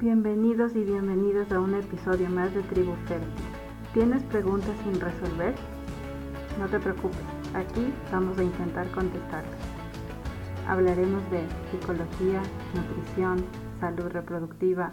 [0.00, 3.28] Bienvenidos y bienvenidas a un episodio más de Tribu Fértil.
[3.92, 5.56] ¿Tienes preguntas sin resolver?
[6.56, 7.18] No te preocupes,
[7.52, 9.58] aquí vamos a intentar contestarlas.
[10.68, 11.42] Hablaremos de
[11.72, 12.40] psicología,
[12.76, 13.44] nutrición,
[13.80, 14.92] salud reproductiva,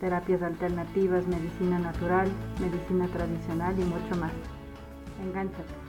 [0.00, 2.28] terapias alternativas, medicina natural,
[2.60, 4.32] medicina tradicional y mucho más.
[5.24, 5.81] Engánchate.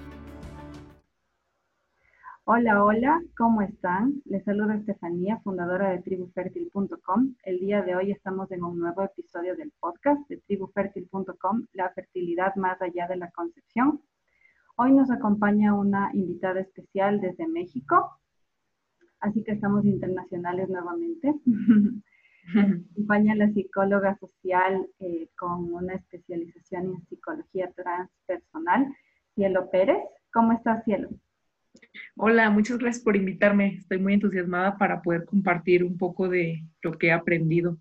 [2.46, 4.22] Hola, hola, ¿cómo están?
[4.26, 7.36] Les saluda Estefanía, fundadora de tribufertil.com.
[7.44, 12.54] El día de hoy estamos en un nuevo episodio del podcast de tribufertil.com, la fertilidad
[12.56, 14.02] más allá de la concepción.
[14.76, 18.12] Hoy nos acompaña una invitada especial desde México,
[19.22, 21.34] así que estamos internacionales nuevamente.
[22.92, 28.94] Acompaña la psicóloga social eh, con una especialización en psicología transpersonal,
[29.34, 30.04] Cielo Pérez.
[30.34, 31.08] ¿Cómo estás, Cielo?
[32.16, 33.76] Hola, muchas gracias por invitarme.
[33.76, 37.78] Estoy muy entusiasmada para poder compartir un poco de lo que he aprendido.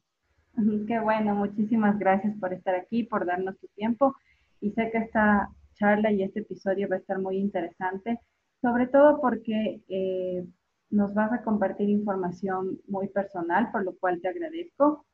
[0.86, 4.16] Qué bueno, muchísimas gracias por estar aquí, por darnos tu tiempo.
[4.60, 8.20] Y sé que esta charla y este episodio va a estar muy interesante,
[8.60, 10.44] sobre todo porque eh,
[10.90, 15.06] nos vas a compartir información muy personal, por lo cual te agradezco.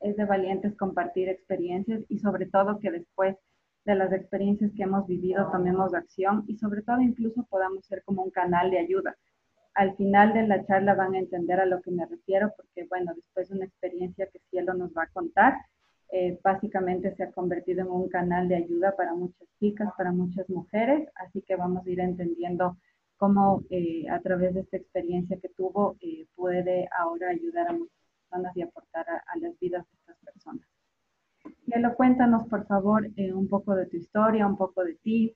[0.00, 3.36] Es de valientes compartir experiencias y sobre todo que después
[3.86, 8.22] de las experiencias que hemos vivido, tomemos acción y sobre todo incluso podamos ser como
[8.22, 9.16] un canal de ayuda.
[9.74, 13.12] Al final de la charla van a entender a lo que me refiero porque, bueno,
[13.14, 15.54] después de una experiencia que Cielo nos va a contar,
[16.10, 20.48] eh, básicamente se ha convertido en un canal de ayuda para muchas chicas, para muchas
[20.50, 22.76] mujeres, así que vamos a ir entendiendo
[23.16, 27.96] cómo eh, a través de esta experiencia que tuvo eh, puede ahora ayudar a muchas
[28.20, 30.25] personas y aportar a las vidas de estas
[31.66, 35.34] Cielo, cuéntanos por favor eh, un poco de tu historia, un poco de ti.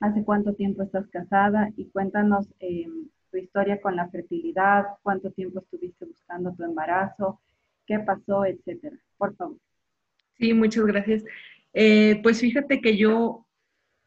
[0.00, 1.70] ¿Hace cuánto tiempo estás casada?
[1.76, 2.86] Y cuéntanos eh,
[3.30, 7.40] tu historia con la fertilidad, cuánto tiempo estuviste buscando tu embarazo,
[7.86, 8.96] qué pasó, etcétera.
[9.18, 9.58] Por favor.
[10.38, 11.22] Sí, muchas gracias.
[11.74, 13.46] Eh, pues fíjate que yo,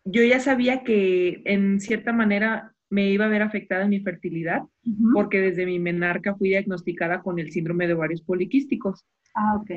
[0.03, 4.63] yo ya sabía que en cierta manera me iba a ver afectada en mi fertilidad,
[5.13, 9.05] porque desde mi menarca fui diagnosticada con el síndrome de ovarios poliquísticos.
[9.35, 9.71] Ah, ok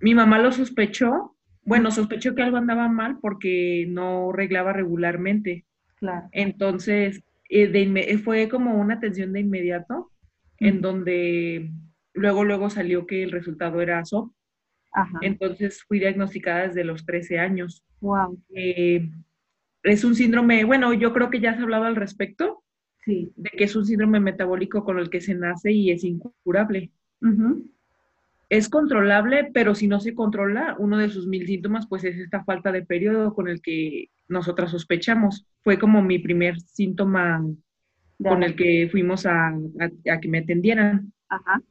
[0.00, 5.66] mi mamá lo sospechó, bueno, sospechó que algo andaba mal porque no arreglaba regularmente.
[5.96, 6.28] Claro.
[6.32, 10.10] Entonces, eh, fue como una atención de inmediato,
[10.58, 11.70] en donde
[12.14, 14.32] luego, luego salió que el resultado era SOP.
[14.92, 15.18] Ajá.
[15.22, 17.84] Entonces fui diagnosticada desde los 13 años.
[18.00, 18.42] Wow.
[18.54, 19.08] Eh,
[19.82, 22.64] es un síndrome, bueno, yo creo que ya se hablado al respecto.
[23.04, 23.32] Sí.
[23.36, 26.90] De que es un síndrome metabólico con el que se nace y es incurable
[28.50, 32.42] es controlable, pero si no se controla, uno de sus mil síntomas, pues es esta
[32.42, 35.46] falta de periodo con el que nosotras sospechamos.
[35.62, 37.46] Fue como mi primer síntoma
[38.18, 39.54] con el que fuimos a,
[40.20, 41.12] que me atendieran.
[41.28, 41.62] Ajá.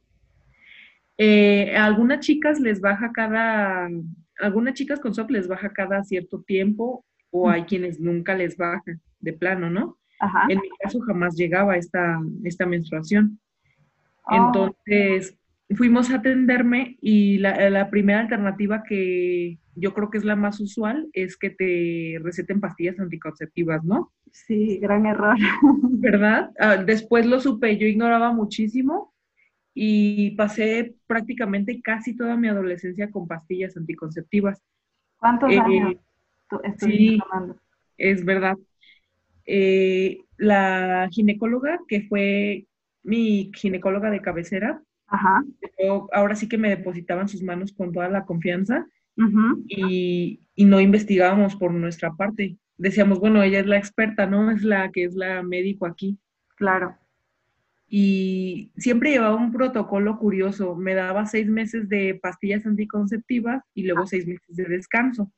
[1.18, 3.86] Eh, a algunas chicas les baja cada,
[4.38, 8.82] algunas chicas con SOP les baja cada cierto tiempo o hay quienes nunca les baja
[9.20, 9.98] de plano, ¿no?
[10.18, 10.46] Ajá.
[10.48, 13.38] En mi caso jamás llegaba esta, esta menstruación.
[14.24, 14.46] Oh.
[14.46, 15.36] Entonces,
[15.76, 21.08] fuimos a atenderme y la, primera alternativa que yo creo que es la más usual
[21.12, 24.12] es que te receten pastillas anticonceptivas, ¿no?
[24.32, 25.36] Sí, gran error.
[25.82, 26.50] ¿Verdad?
[26.58, 29.14] Ah, después lo supe, yo ignoraba muchísimo
[29.72, 34.62] y pasé prácticamente casi toda mi adolescencia con pastillas anticonceptivas.
[35.18, 35.96] ¿Cuántos eh, años
[36.78, 37.56] sí, tomando?
[37.96, 38.56] Es verdad.
[39.46, 42.66] Eh, la ginecóloga, que fue
[43.02, 45.44] mi ginecóloga de cabecera, Ajá.
[46.12, 48.86] ahora sí que me depositaban sus manos con toda la confianza
[49.66, 52.56] y, y, no investigábamos por nuestra parte.
[52.78, 54.50] Decíamos, bueno, ella es la experta, ¿no?
[54.50, 56.16] Es la que es la médico aquí.
[56.56, 56.96] Claro.
[57.92, 60.76] Y siempre llevaba un protocolo curioso.
[60.76, 65.30] Me daba seis meses de pastillas anticonceptivas y luego seis meses de descanso.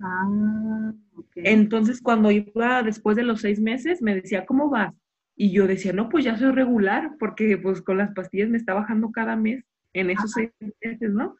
[0.00, 0.92] Ah,
[1.34, 4.94] Entonces, cuando iba después de los seis meses, me decía, ¿cómo vas?
[5.40, 8.74] Y yo decía, no, pues ya soy regular, porque pues con las pastillas me está
[8.74, 10.50] bajando cada mes en esos seis
[10.82, 11.36] meses, ¿no?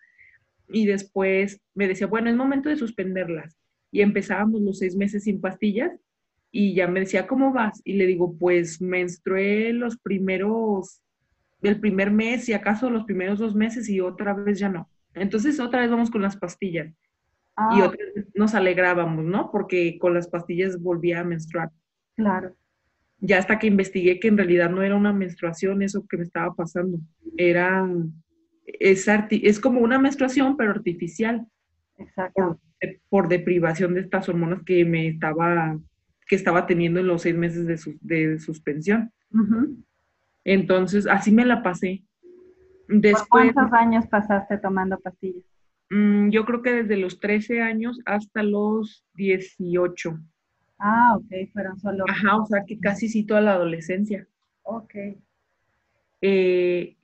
[0.69, 3.59] Y después me decía, bueno, es momento de suspenderlas.
[3.91, 5.91] Y empezábamos los seis meses sin pastillas
[6.53, 7.81] y ya me decía, ¿cómo vas?
[7.83, 11.03] Y le digo, pues menstrué los primeros,
[11.63, 14.89] el primer mes y acaso los primeros dos meses y otra vez ya no.
[15.13, 16.87] Entonces otra vez vamos con las pastillas.
[16.87, 16.95] Y
[17.57, 17.87] ah.
[17.89, 19.51] otra vez nos alegrábamos, ¿no?
[19.51, 21.73] Porque con las pastillas volvía a menstruar.
[22.15, 22.55] Claro
[23.21, 26.55] ya hasta que investigué que en realidad no era una menstruación eso que me estaba
[26.55, 26.99] pasando,
[27.37, 27.89] era,
[28.65, 31.47] es, es como una menstruación pero artificial.
[31.97, 32.61] Exacto.
[33.09, 35.77] Por, deprivación de estas hormonas que me estaba,
[36.29, 39.13] que estaba teniendo en los seis meses de, de suspensión.
[40.45, 42.05] Entonces, así me la pasé.
[42.87, 45.45] Después, ¿Cuántos años pasaste tomando pastillas?
[45.91, 50.19] Mm, yo creo que desde los 13 años hasta los 18.
[50.79, 52.05] Ah, ok, fueron solo.
[52.09, 54.29] Ajá, o sea que casi sí toda la adolescencia.
[54.63, 54.95] Ok.
[56.21, 56.97] Eh,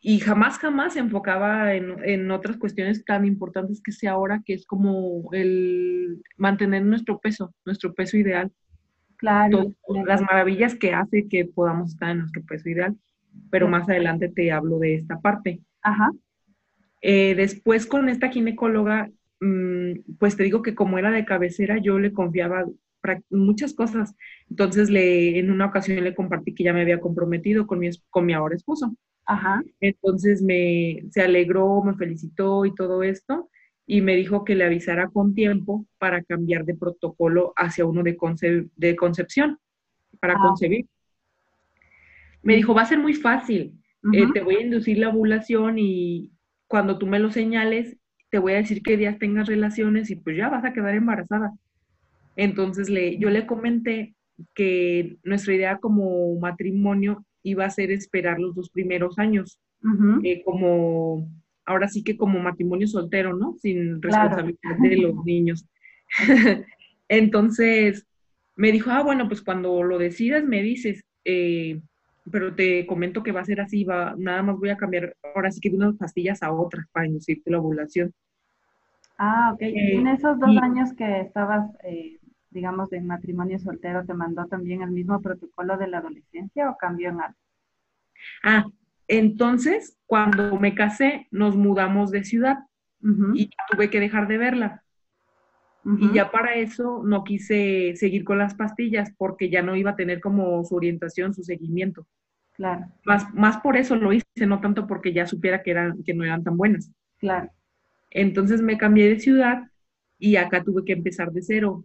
[0.00, 4.64] y jamás, jamás se enfocaba en, otras cuestiones tan importantes que sea ahora, que es
[4.64, 8.52] como el mantener nuestro peso, nuestro peso ideal.
[9.16, 9.74] Claro.
[10.06, 12.96] las maravillas que hace que podamos estar en nuestro peso ideal,
[13.50, 15.60] pero más adelante te hablo de esta parte.
[15.82, 16.12] Ajá.
[17.00, 19.10] Eh, después con esta ginecóloga,
[19.40, 22.64] mm, pues te digo que como era de cabecera, yo le confiaba
[23.30, 24.14] muchas cosas.
[24.50, 28.26] Entonces, le, en una ocasión le compartí que ya me había comprometido con mi, con
[28.26, 28.94] mi ahora esposo.
[29.26, 29.62] Ajá.
[29.80, 33.50] Entonces me, se alegró, me felicitó y todo esto,
[33.86, 38.16] y me dijo que le avisara con tiempo para cambiar de protocolo hacia uno de,
[38.74, 39.58] de concepción,
[40.18, 40.40] para ah.
[40.40, 40.86] concebir.
[42.42, 43.78] Me dijo, va a ser muy fácil,
[44.12, 46.30] eh, te voy a inducir la ovulación y
[46.66, 47.98] cuando tú me lo señales,
[48.30, 51.52] te voy a decir qué días tengas relaciones y pues ya vas a quedar embarazada.
[52.38, 54.14] Entonces le, yo le comenté
[54.54, 59.58] que nuestra idea como matrimonio iba a ser esperar los dos primeros años,
[60.22, 61.28] eh, como,
[61.64, 63.54] ahora sí que como matrimonio soltero, ¿no?
[63.54, 65.66] Sin responsabilidad de los niños.
[67.08, 68.06] Entonces,
[68.54, 71.80] me dijo, ah, bueno, pues cuando lo decidas me dices, eh,
[72.30, 75.50] pero te comento que va a ser así, va, nada más voy a cambiar ahora
[75.50, 78.12] sí que de unas pastillas a otras para inducirte la ovulación.
[79.16, 79.62] Ah, ok.
[79.62, 81.68] ¿Y en eh, esos dos años que estabas
[82.50, 87.10] digamos, de matrimonio soltero, te mandó también el mismo protocolo de la adolescencia o cambió
[87.10, 87.36] en algo?
[88.42, 88.66] Ah,
[89.06, 92.58] entonces, cuando me casé, nos mudamos de ciudad
[93.34, 94.84] y tuve que dejar de verla.
[95.84, 99.96] Y ya para eso no quise seguir con las pastillas porque ya no iba a
[99.96, 102.06] tener como su orientación, su seguimiento.
[102.52, 102.86] Claro.
[103.04, 106.24] Más, más por eso lo hice, no tanto porque ya supiera que, eran, que no
[106.24, 106.90] eran tan buenas.
[107.18, 107.50] Claro.
[108.10, 109.70] Entonces me cambié de ciudad
[110.18, 111.84] y acá tuve que empezar de cero.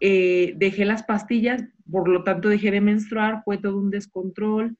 [0.00, 4.76] Eh, dejé las pastillas, por lo tanto dejé de menstruar, fue todo un descontrol.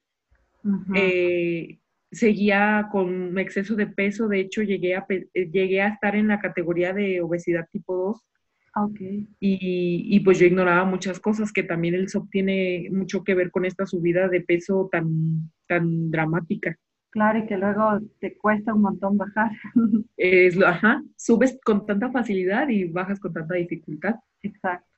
[0.95, 1.79] Eh,
[2.11, 6.41] seguía con exceso de peso, de hecho llegué a, eh, llegué a estar en la
[6.41, 8.27] categoría de obesidad tipo 2.
[8.73, 9.29] Okay.
[9.41, 13.65] Y, pues yo ignoraba muchas cosas, que también el SOP tiene mucho que ver con
[13.65, 16.77] esta subida de peso tan, tan dramática.
[17.11, 19.51] Claro, y que luego te cuesta un montón bajar.
[20.17, 24.15] Es, ajá, subes con tanta facilidad y bajas con tanta dificultad.
[24.43, 24.90] Exacto.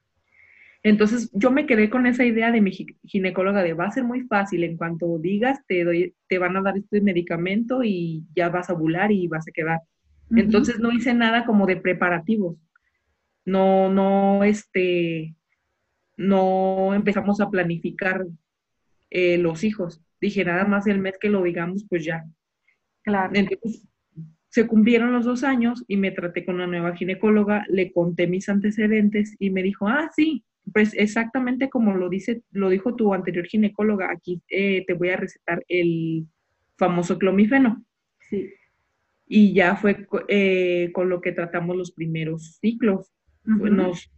[0.84, 2.72] Entonces yo me quedé con esa idea de mi
[3.04, 6.62] ginecóloga de va a ser muy fácil, en cuanto digas te, doy, te van a
[6.62, 9.80] dar este medicamento y ya vas a ovular y vas a quedar.
[10.34, 12.56] Entonces no hice nada como de preparativos.
[13.44, 15.34] No, no, este,
[16.16, 18.26] no empezamos a planificar
[19.10, 20.00] eh, los hijos.
[20.20, 22.24] Dije, nada más el mes que lo digamos, pues ya.
[23.02, 23.32] Claro.
[23.34, 23.86] Entonces,
[24.48, 28.48] se cumplieron los dos años y me traté con una nueva ginecóloga, le conté mis
[28.48, 33.46] antecedentes y me dijo, ah, sí, pues exactamente como lo dice, lo dijo tu anterior
[33.46, 36.26] ginecóloga, aquí eh, te voy a recetar el
[36.76, 37.84] famoso clomifeno.
[38.20, 38.50] Sí.
[39.26, 43.12] Y ya fue eh, con lo que tratamos los primeros ciclos.
[43.44, 44.12] Nos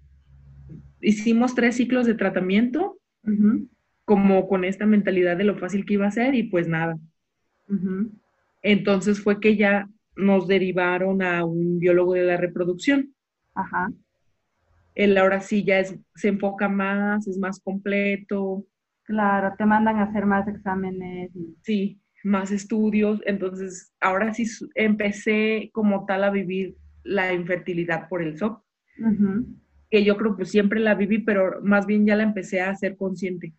[1.01, 2.99] hicimos tres ciclos de tratamiento,
[4.05, 6.99] como con esta mentalidad de lo fácil que iba a ser, y pues nada.
[8.63, 13.15] Entonces fue que ya nos derivaron a un biólogo de la reproducción.
[13.55, 13.91] Ajá
[14.95, 18.65] él ahora sí ya es, se enfoca más, es más completo.
[19.05, 21.31] Claro, te mandan a hacer más exámenes.
[21.63, 23.21] Sí, más estudios.
[23.27, 28.63] Entonces, ahora sí empecé como tal a vivir la infertilidad por el SOP.
[29.91, 32.97] Que yo creo que siempre la viví, pero más bien ya la empecé a hacer
[32.97, 33.53] consciente.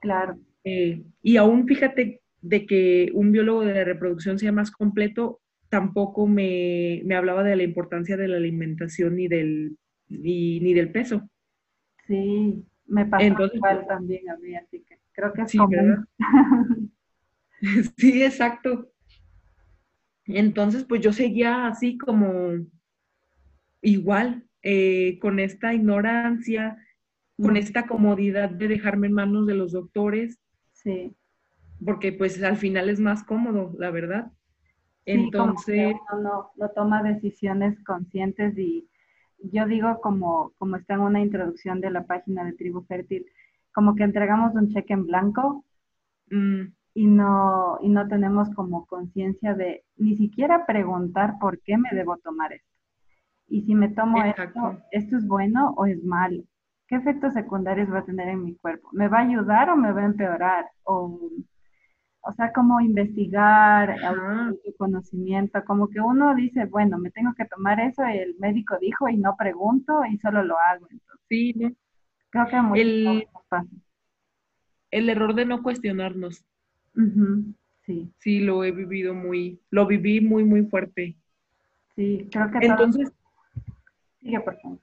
[0.00, 0.38] Claro.
[0.64, 6.26] Eh, y aún fíjate de que un biólogo de la reproducción sea más completo, tampoco
[6.26, 9.76] me, me hablaba de la importancia de la alimentación y del
[10.08, 11.28] ni, del peso.
[12.06, 15.58] Sí, me pasa igual también a mí, así que creo que es sí,
[17.96, 18.90] sí, exacto.
[20.26, 22.52] Entonces, pues yo seguía así como
[23.80, 26.78] igual, eh, con esta ignorancia,
[27.40, 30.38] con esta comodidad de dejarme en manos de los doctores.
[30.72, 31.14] Sí.
[31.84, 34.32] Porque pues al final es más cómodo, la verdad.
[35.04, 35.94] Entonces...
[36.22, 38.87] no, no toma decisiones conscientes y
[39.38, 43.26] yo digo como, como está en una introducción de la página de Tribu Fértil,
[43.72, 45.64] como que entregamos un cheque en blanco
[46.30, 46.62] mm,
[46.94, 52.16] y, no, y no tenemos como conciencia de ni siquiera preguntar por qué me debo
[52.18, 52.68] tomar esto.
[53.48, 56.42] Y si me tomo esto, ¿esto es bueno o es malo?
[56.86, 58.88] ¿Qué efectos secundarios va a tener en mi cuerpo?
[58.92, 60.66] ¿Me va a ayudar o me va a empeorar?
[60.84, 61.18] O,
[62.28, 63.96] o sea, como investigar,
[64.62, 69.08] tu conocimiento, como que uno dice, bueno, me tengo que tomar eso, el médico dijo
[69.08, 70.86] y no pregunto y solo lo hago.
[70.90, 71.72] Entonces, sí, ¿no?
[72.28, 73.28] Creo que muy el,
[74.90, 76.44] el error de no cuestionarnos.
[77.86, 78.12] Sí.
[78.18, 81.16] Sí, lo he vivido muy, lo viví muy, muy fuerte.
[81.96, 83.10] Sí, creo que Entonces,
[84.20, 84.78] sigue, por favor.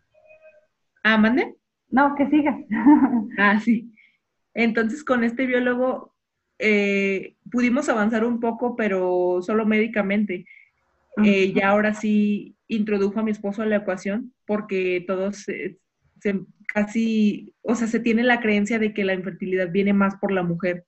[1.04, 1.56] Ah, mande.
[1.92, 2.58] No, que siga.
[3.38, 3.94] ah, sí.
[4.56, 6.15] Entonces, con este biólogo
[6.60, 10.46] eh, pudimos avanzar un poco, pero solo médicamente.
[11.24, 15.78] Eh, ya ahora sí introdujo a mi esposo a la ecuación porque todos se,
[16.68, 20.44] casi, o sea, se tiene la creencia de que la infertilidad viene más por la
[20.44, 20.86] mujer.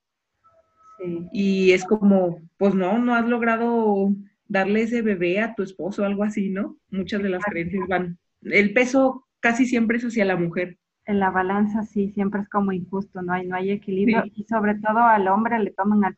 [1.32, 4.14] Y es como, pues no, no has logrado
[4.48, 6.78] darle ese bebé a tu esposo algo así, ¿no?
[6.90, 8.18] Muchas de las creencias van.
[8.42, 12.74] El peso casi siempre es hacia la mujer en la balanza sí, siempre es como
[12.74, 16.18] injusto, no hay, no hay equilibrio y sobre todo al hombre le toman al,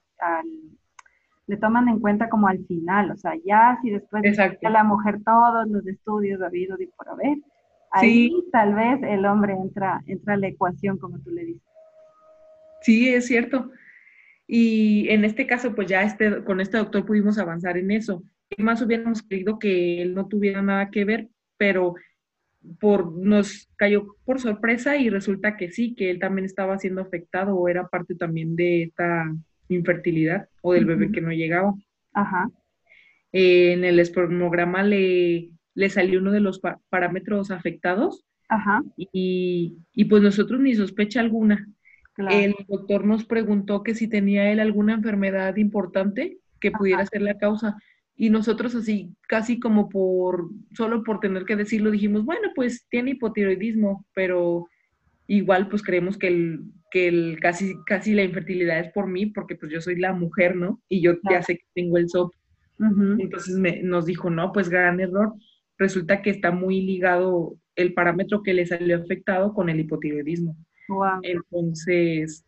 [1.48, 5.20] le toman en cuenta como al final, o sea, ya si después de la mujer
[5.24, 7.38] todos los estudios habidos y por haber,
[7.92, 11.64] ahí tal vez el hombre entra, entra a la ecuación, como tú le dices.
[12.82, 13.72] Sí, es cierto.
[14.48, 18.24] Y en este caso, pues ya este, con este doctor pudimos avanzar en eso.
[18.58, 21.96] Más hubiéramos creído que él no tuviera nada que ver, pero
[22.80, 27.56] por, nos cayó por sorpresa y resulta que sí, que él también estaba siendo afectado
[27.56, 29.34] o era parte también de esta
[29.70, 31.74] infertilidad o del bebé que no llegaba.
[32.14, 32.50] Ajá.
[33.32, 38.84] Eh, en el espermograma le, le salió uno de los parámetros afectados Ajá.
[38.98, 41.68] Y, y, pues nosotros ni sospecha alguna.
[42.18, 47.38] El doctor nos preguntó que si tenía él alguna enfermedad importante que pudiera ser la
[47.38, 47.78] causa
[48.22, 53.12] y nosotros así, casi como por, solo por tener que decirlo, dijimos, bueno, pues tiene
[53.12, 54.68] hipotiroidismo, pero
[55.26, 59.56] igual pues creemos que el, que el casi, casi la infertilidad es por mí, porque
[59.56, 60.82] pues yo soy la mujer, ¿no?
[60.90, 62.34] Y yo ya sé que tengo el SOP.
[63.20, 65.34] Entonces me, nos dijo, no, pues gran error.
[65.78, 70.58] Resulta que está muy ligado el parámetro que le salió afectado con el hipotiroidismo.
[71.22, 72.46] Entonces,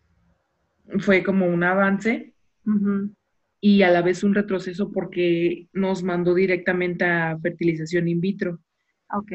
[0.99, 2.33] fue como un avance
[3.61, 8.59] y a la vez un retroceso porque nos mandó directamente a fertilización in vitro.
[9.13, 9.31] Ok.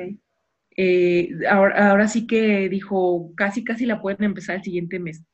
[0.76, 5.24] Eh, ahora, ahora sí que dijo, casi, casi la pueden empezar el siguiente mes,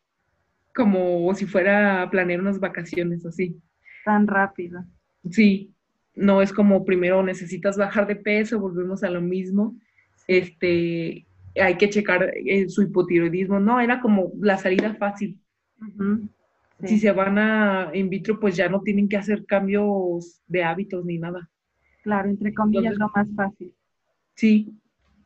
[0.74, 3.56] como si fuera a planear unas vacaciones así.
[4.04, 4.84] Tan rápido.
[5.30, 5.72] Sí,
[6.14, 9.74] no es como primero necesitas bajar de peso, volvemos a lo mismo,
[10.28, 11.26] este,
[11.60, 15.38] hay que checar eh, su hipotiroidismo, no, era como la salida fácil.
[16.84, 21.04] Si se van a in vitro, pues ya no tienen que hacer cambios de hábitos
[21.04, 21.48] ni nada.
[22.02, 23.74] Claro, entre comillas, lo más fácil.
[24.34, 24.74] Sí,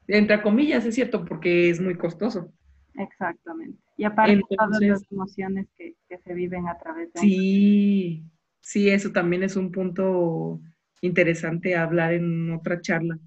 [0.07, 2.53] entre comillas, es cierto, porque es muy costoso.
[2.95, 3.79] Exactamente.
[3.97, 7.21] Y aparte todas las emociones que, se viven a través de...
[7.21, 8.25] Sí,
[8.61, 10.61] sí, eso también es un punto
[11.01, 13.19] interesante hablar en otra charla,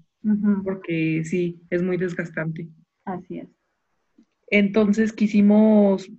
[0.64, 2.68] porque sí, es muy desgastante.
[3.04, 3.48] Así es.
[4.48, 6.10] Entonces quisimos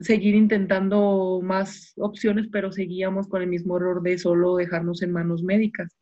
[0.00, 5.42] seguir intentando más opciones, pero seguíamos con el mismo error de solo dejarnos en manos
[5.42, 5.96] médicas.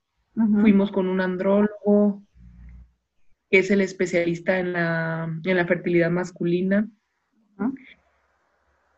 [0.61, 2.23] Fuimos con un andrólogo,
[3.51, 6.89] que es el especialista en la, en la fertilidad masculina,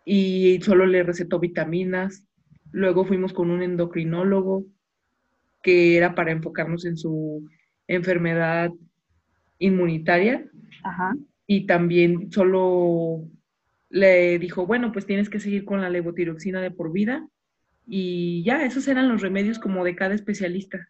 [0.07, 2.25] y solo le recetó vitaminas.
[2.73, 4.65] Luego fuimos con un endocrinólogo,
[5.63, 7.47] que era para enfocarnos en su
[7.87, 8.71] enfermedad
[9.59, 10.49] inmunitaria.
[11.47, 13.29] Y también solo
[13.89, 17.27] le dijo, bueno, pues tienes que seguir con la levotiroxina de por vida.
[17.87, 20.89] Y ya, esos eran los remedios como de cada especialista.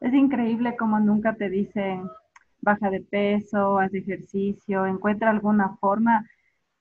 [0.00, 2.04] Es increíble como nunca te dicen,
[2.60, 6.26] baja de peso, haz ejercicio, encuentra alguna forma,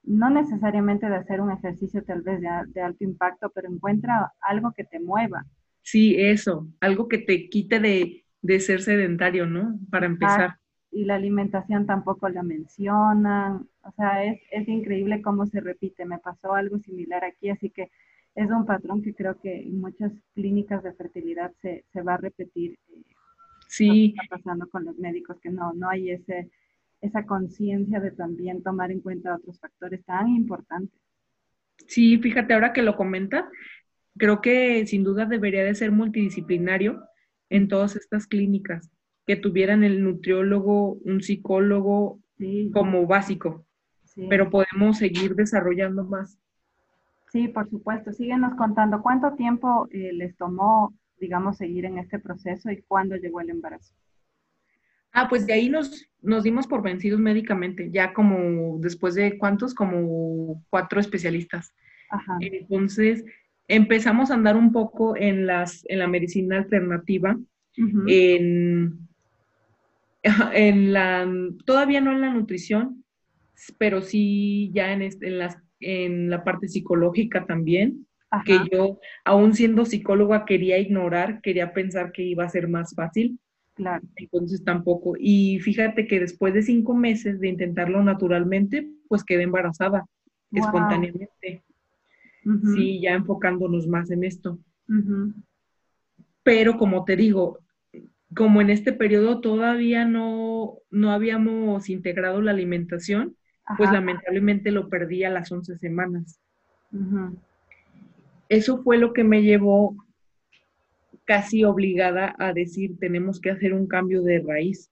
[0.03, 4.83] no necesariamente de hacer un ejercicio tal vez de, alto impacto, pero encuentra algo que
[4.83, 5.45] te mueva.
[5.81, 9.79] Sí, eso, algo que te quite de, de ser sedentario, ¿no?
[9.89, 10.59] Para empezar
[10.91, 13.67] y la alimentación tampoco la mencionan.
[13.83, 16.05] O sea, es, es, increíble cómo se repite.
[16.05, 17.91] Me pasó algo similar aquí, así que
[18.35, 22.17] es un patrón que creo que en muchas clínicas de fertilidad se, se va a
[22.17, 22.77] repetir.
[22.89, 23.03] Eh,
[23.67, 24.15] sí.
[24.17, 26.49] está pasando con los médicos, que no, no hay ese,
[27.01, 30.99] esa conciencia de también tomar en cuenta otros factores tan importantes.
[31.87, 33.49] Sí, fíjate, ahora que lo comenta,
[34.17, 37.03] creo que sin duda debería de ser multidisciplinario
[37.49, 38.91] en todas estas clínicas
[39.29, 42.19] que tuvieran el nutriólogo, un psicólogo
[42.73, 43.63] como básico,
[44.27, 46.39] pero podemos seguir desarrollando más.
[47.31, 48.11] Sí, por supuesto.
[48.11, 53.39] Síguenos contando cuánto tiempo eh, les tomó, digamos, seguir en este proceso y cuándo llegó
[53.39, 53.93] el embarazo.
[55.11, 59.75] Ah, pues de ahí nos, nos dimos por vencidos médicamente, ya como después de cuántos,
[59.75, 61.75] como cuatro especialistas.
[62.39, 63.23] Entonces,
[63.67, 67.37] empezamos a andar un poco en, las, en la medicina alternativa,
[68.07, 69.07] en,
[70.53, 71.27] en la,
[71.65, 73.03] todavía no en la nutrición,
[73.77, 78.05] pero sí ya en, en, las, en la parte psicológica también,
[78.45, 83.39] que yo, aún siendo psicóloga, quería ignorar, quería pensar que iba a ser más fácil.
[83.73, 84.05] Claro.
[84.17, 85.15] Entonces tampoco.
[85.17, 90.05] Y fíjate que después de cinco meses de intentarlo naturalmente, pues quedé embarazada
[90.51, 91.63] espontáneamente.
[92.75, 94.59] Sí, ya enfocándonos más en esto.
[96.43, 97.59] Pero como te digo,
[98.35, 103.35] como en este periodo todavía no, no habíamos integrado la alimentación,
[103.77, 106.39] pues lamentablemente lo perdí a las 11 semanas.
[108.49, 109.95] Eso fue lo que me llevó
[111.25, 114.89] casi obligada a decir, tenemos que hacer un cambio de raíz.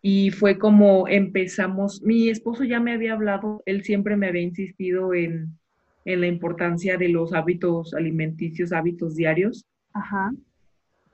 [0.00, 5.14] Y fue como empezamos, mi esposo ya me había hablado, él siempre me había insistido
[5.14, 5.58] en,
[6.04, 9.64] la importancia de los hábitos alimenticios, hábitos diarios.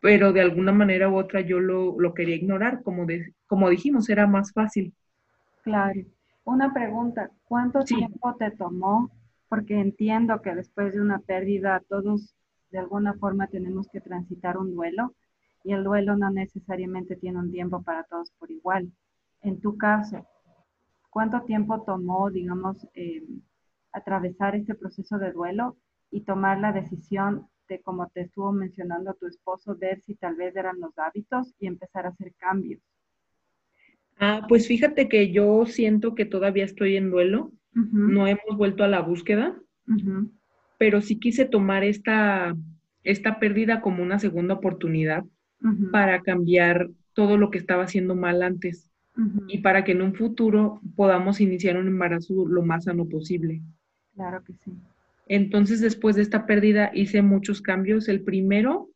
[0.00, 3.06] Pero de alguna manera u otra yo lo, quería ignorar, como,
[3.46, 4.94] como dijimos, era más fácil.
[5.62, 6.00] Claro.
[6.44, 9.10] Una pregunta, ¿cuánto tiempo te tomó?
[9.48, 12.34] Porque entiendo que después de una pérdida todos
[12.70, 15.14] de alguna forma tenemos que transitar un duelo
[15.64, 18.90] y el duelo no necesariamente tiene un tiempo para todos por igual.
[19.42, 20.26] En tu caso,
[21.10, 23.22] ¿cuánto tiempo tomó, digamos, eh,
[23.92, 25.76] atravesar este proceso de duelo
[26.10, 30.54] y tomar la decisión de, como te estuvo mencionando tu esposo, ver si tal vez
[30.56, 32.82] eran los hábitos y empezar a hacer cambios?
[34.18, 38.88] Ah, pues fíjate que yo siento que todavía estoy en duelo, no hemos vuelto a
[38.88, 39.58] la búsqueda,
[40.76, 42.54] pero sí quise tomar esta,
[43.02, 45.24] esta pérdida como una segunda oportunidad
[45.92, 48.90] para cambiar todo lo que estaba haciendo mal antes
[49.46, 53.62] y para que en un futuro podamos iniciar un embarazo lo más sano posible.
[54.14, 54.72] Claro que sí.
[55.32, 58.08] Entonces, después de esta pérdida, hice muchos cambios.
[58.08, 58.90] El primero,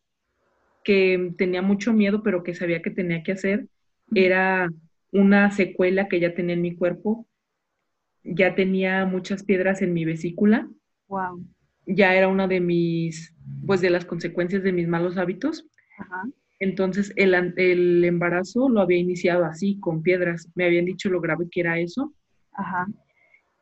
[0.83, 3.69] que tenía mucho miedo, pero que sabía que tenía que hacer,
[4.13, 4.69] era
[5.13, 7.29] una secuela que ya tenía en mi cuerpo.
[8.25, 10.69] Ya tenía muchas piedras en mi vesícula.
[11.07, 11.47] Wow.
[11.87, 13.33] Ya era una de mis,
[13.65, 15.65] pues de las consecuencias de mis malos hábitos.
[16.59, 20.51] Entonces, el, el, embarazo lo había iniciado así, con piedras.
[20.57, 22.13] Me habían dicho lo grave que era eso.
[22.55, 22.89] Ajá.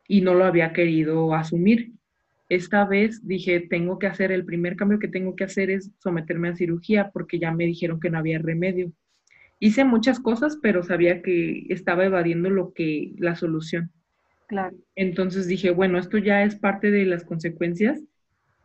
[0.07, 1.93] Y no lo había querido asumir.
[2.55, 6.49] Esta vez dije, tengo que hacer, el primer cambio que tengo que hacer es someterme
[6.49, 8.91] a cirugía porque ya me dijeron que no había remedio
[9.63, 13.91] hice muchas cosas, pero sabía que estaba evadiendo lo que, la solución.
[14.47, 14.75] Claro.
[14.93, 18.03] Entonces dije, bueno, esto ya es parte de las consecuencias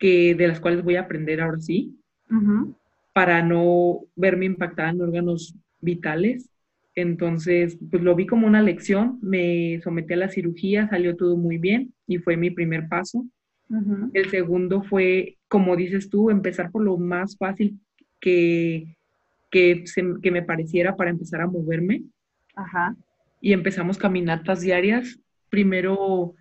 [0.01, 1.97] que, de las cuales voy a aprender ahora sí,
[3.13, 6.51] para no verme impactada en órganos vitales.
[6.97, 11.59] Entonces, pues lo vi como una lección, me sometí a la cirugía, salió todo muy
[11.59, 13.25] bien y fue mi primer paso.
[14.15, 17.79] El segundo fue, como dices tú, empezar por lo más fácil
[18.21, 18.99] que
[19.51, 19.85] que,
[20.23, 22.05] que me pareciera para empezar a moverme.
[22.55, 22.97] Ajá.
[23.41, 25.19] Y empezamos caminatas diarias.
[25.49, 26.35] Primero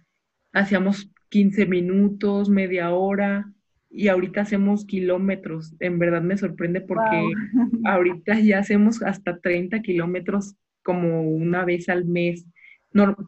[0.52, 3.52] hacíamos 15 minutos, media hora,
[3.90, 5.76] y ahorita hacemos kilómetros.
[5.80, 7.32] En verdad me sorprende porque
[7.86, 12.46] ahorita ya hacemos hasta 30 kilómetros como una vez al mes,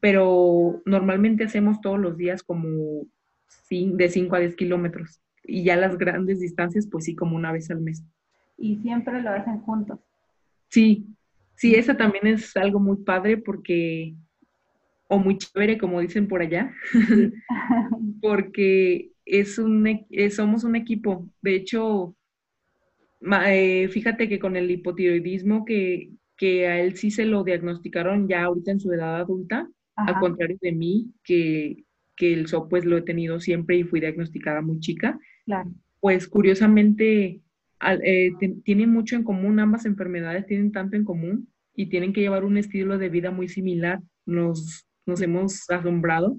[0.01, 3.05] pero normalmente hacemos todos los días como
[3.69, 7.69] de 5 a 10 kilómetros y ya las grandes distancias pues sí como una vez
[7.71, 8.03] al mes
[8.59, 9.99] y siempre lo hacen juntos.
[10.67, 11.07] Sí,
[11.55, 14.13] sí, eso también es algo muy padre porque,
[15.07, 16.73] o muy chévere, como dicen por allá,
[18.21, 21.27] porque es un, e, somos un equipo.
[21.41, 22.15] De hecho,
[23.47, 28.43] eh, fíjate que con el hipotiroidismo que, que a él sí se lo diagnosticaron ya
[28.43, 31.83] ahorita en su edad adulta, al contrario de mí, que,
[32.19, 35.17] que el SOP pues lo he tenido siempre y fui diagnosticada muy chica.
[35.45, 35.71] Claro.
[36.01, 37.41] Pues curiosamente
[38.03, 38.31] eh,
[38.65, 42.57] tienen mucho en común, ambas enfermedades tienen tanto en común y tienen que llevar un
[42.57, 44.01] estilo de vida muy similar.
[44.25, 46.37] Nos, nos hemos asombrado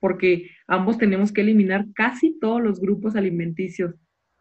[0.00, 3.94] porque ambos tenemos que eliminar casi todos los grupos alimenticios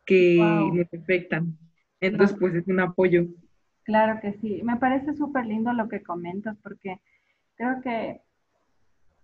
[0.06, 0.38] que
[0.74, 1.56] nos afectan.
[2.02, 3.28] Entonces, pues es un apoyo.
[3.84, 4.62] Claro que sí.
[4.64, 7.00] Me parece súper lindo lo que comentas porque
[7.56, 8.22] creo que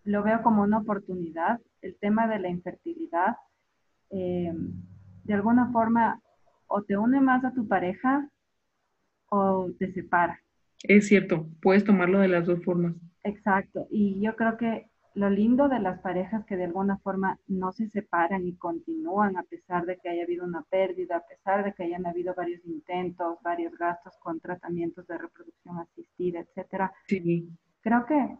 [0.09, 1.59] lo veo como una oportunidad.
[1.81, 3.35] El tema de la infertilidad,
[4.09, 4.51] eh,
[5.23, 6.19] de alguna forma,
[6.67, 8.27] o te une más a tu pareja
[9.29, 10.41] o te separa.
[10.83, 12.95] Es cierto, puedes tomarlo de las dos formas.
[13.23, 17.71] Exacto, y yo creo que lo lindo de las parejas que de alguna forma no
[17.71, 21.73] se separan y continúan a pesar de que haya habido una pérdida, a pesar de
[21.73, 26.93] que hayan habido varios intentos, varios gastos con tratamientos de reproducción asistida, etcétera.
[27.07, 27.49] Sí.
[27.81, 28.37] Creo que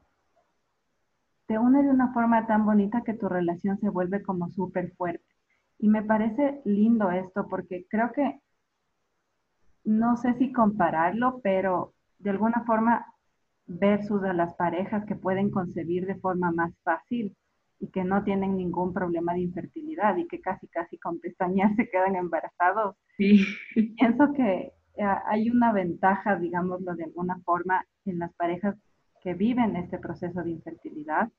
[1.50, 5.26] te une de una forma tan bonita que tu relación se vuelve como súper fuerte
[5.80, 8.40] Y me parece lindo esto porque creo que,
[9.84, 13.04] no sé si compararlo, pero de alguna forma
[13.66, 17.36] versus a las parejas que pueden concebir de forma más fácil
[17.80, 21.90] y que no tienen ningún problema de infertilidad y que casi, casi con pestañas se
[21.90, 22.96] quedan embarazados.
[23.18, 23.44] Sí.
[23.98, 28.76] Pienso que eh, hay una ventaja, digámoslo de alguna forma, en las parejas
[29.24, 31.32] que viven este proceso de infertilidad,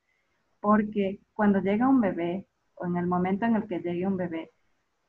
[0.61, 4.51] porque cuando llega un bebé o en el momento en el que llegue un bebé,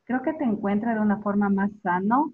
[0.04, 2.32] creo que te encuentra de una forma más sano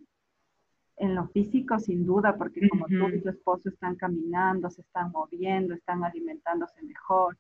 [0.97, 5.13] en lo físico, sin duda, porque como tú y tu esposo están caminando, se están
[5.13, 7.37] moviendo, están alimentándose mejor,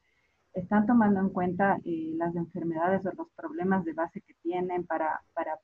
[0.54, 5.20] están tomando en cuenta eh, las enfermedades o los problemas de base que tienen para,
[5.34, 5.58] para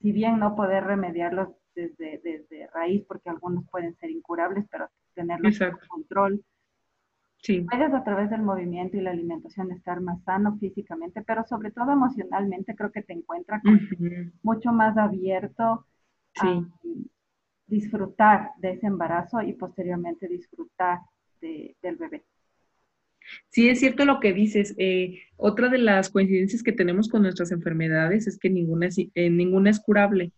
[0.00, 5.58] si bien no poder remediarlos desde, desde raíz, porque algunos pueden ser incurables, pero tenerlos
[5.58, 6.44] bajo control.
[7.42, 7.66] Sí.
[7.70, 11.92] Puedes a través del movimiento y la alimentación estar más sano físicamente, pero sobre todo
[11.92, 13.62] emocionalmente creo que te encuentras
[14.42, 15.86] mucho más abierto
[16.40, 16.64] a
[17.66, 21.00] disfrutar de ese embarazo y posteriormente disfrutar
[21.40, 22.24] del bebé.
[23.48, 24.74] Sí, es cierto lo que dices.
[24.78, 29.30] Eh, otra de las coincidencias que tenemos con nuestras enfermedades es que ninguna es, eh,
[29.30, 30.32] ninguna es curable.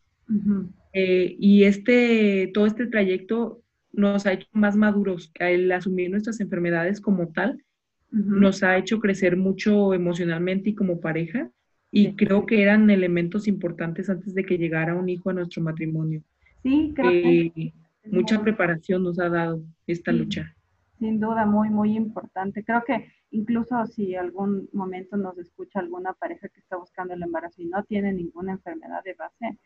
[0.92, 3.61] Eh, y este, todo este trayecto
[3.92, 5.30] nos ha hecho más maduros.
[5.38, 7.62] El asumir nuestras enfermedades como tal
[8.10, 11.50] nos ha hecho crecer mucho emocionalmente y como pareja.
[11.90, 16.22] Y creo que eran elementos importantes antes de que llegara un hijo a nuestro matrimonio.
[16.62, 17.72] Sí, creo que
[18.04, 20.54] mucha preparación nos ha dado esta lucha.
[20.98, 22.64] Sin duda, muy, muy importante.
[22.64, 27.60] Creo que incluso si algún momento nos escucha alguna pareja que está buscando el embarazo
[27.60, 29.58] y no tiene ninguna enfermedad de base,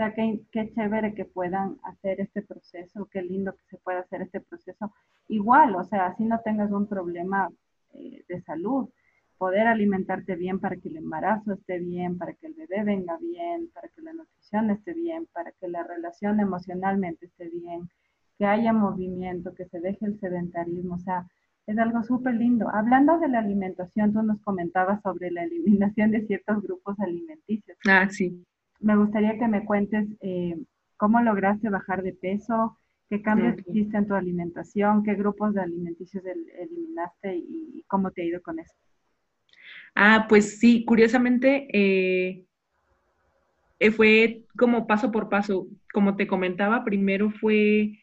[0.00, 4.22] sea, qué, qué chévere que puedan hacer este proceso, qué lindo que se pueda hacer
[4.22, 4.92] este proceso.
[5.28, 7.50] Igual, o sea, si no tengas un problema
[7.92, 8.88] eh, de salud,
[9.36, 13.68] poder alimentarte bien para que el embarazo esté bien, para que el bebé venga bien,
[13.74, 17.90] para que la nutrición esté bien, para que la relación emocionalmente esté bien,
[18.38, 21.26] que haya movimiento, que se deje el sedentarismo, o sea,
[21.66, 22.68] es algo súper lindo.
[22.72, 27.76] Hablando de la alimentación, tú nos comentabas sobre la eliminación de ciertos grupos alimenticios.
[27.86, 28.42] Ah, sí.
[28.80, 30.56] Me gustaría que me cuentes eh,
[30.96, 32.78] cómo lograste bajar de peso,
[33.10, 38.24] qué cambios hiciste en tu alimentación, qué grupos de alimenticios eliminaste y, cómo te ha
[38.24, 38.74] ido con eso.
[39.94, 42.44] Ah, pues sí, curiosamente eh,
[43.80, 45.66] eh, fue como paso por paso.
[45.92, 47.98] Como te comentaba, primero fue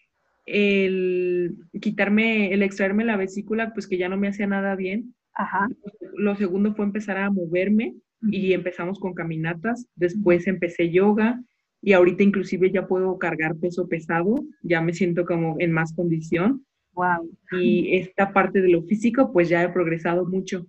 [0.46, 5.16] el quitarme, el extraerme la vesícula, pues que ya no me hacía nada bien.
[5.34, 5.68] Ajá.
[6.16, 9.88] Lo segundo fue empezar a moverme y empezamos con caminatas.
[9.96, 11.42] Después empecé yoga
[11.82, 16.66] y ahorita inclusive ya puedo cargar peso pesado, ya me siento como en más condición.
[16.94, 17.30] Wow.
[17.52, 20.66] Y esta parte de lo físico, pues ya he progresado mucho.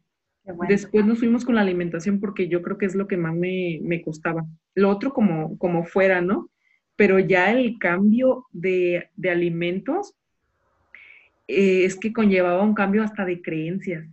[0.67, 3.81] Después nos fuimos con la alimentación porque yo creo que es lo que más me,
[3.83, 4.47] me costaba.
[4.75, 6.51] Lo otro como, como fuera, ¿no?
[6.99, 10.17] pero ya el cambio de, alimentos
[11.47, 14.05] eh, es que conllevaba un cambio hasta de creencias,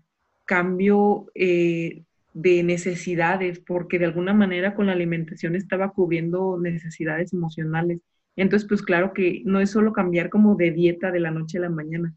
[0.46, 2.04] cambio eh,
[2.36, 8.02] de necesidades, porque de alguna manera con la alimentación estaba cubriendo necesidades emocionales.
[8.36, 11.62] Entonces, pues claro que no es solo cambiar como de dieta de la noche a
[11.62, 12.14] la mañana,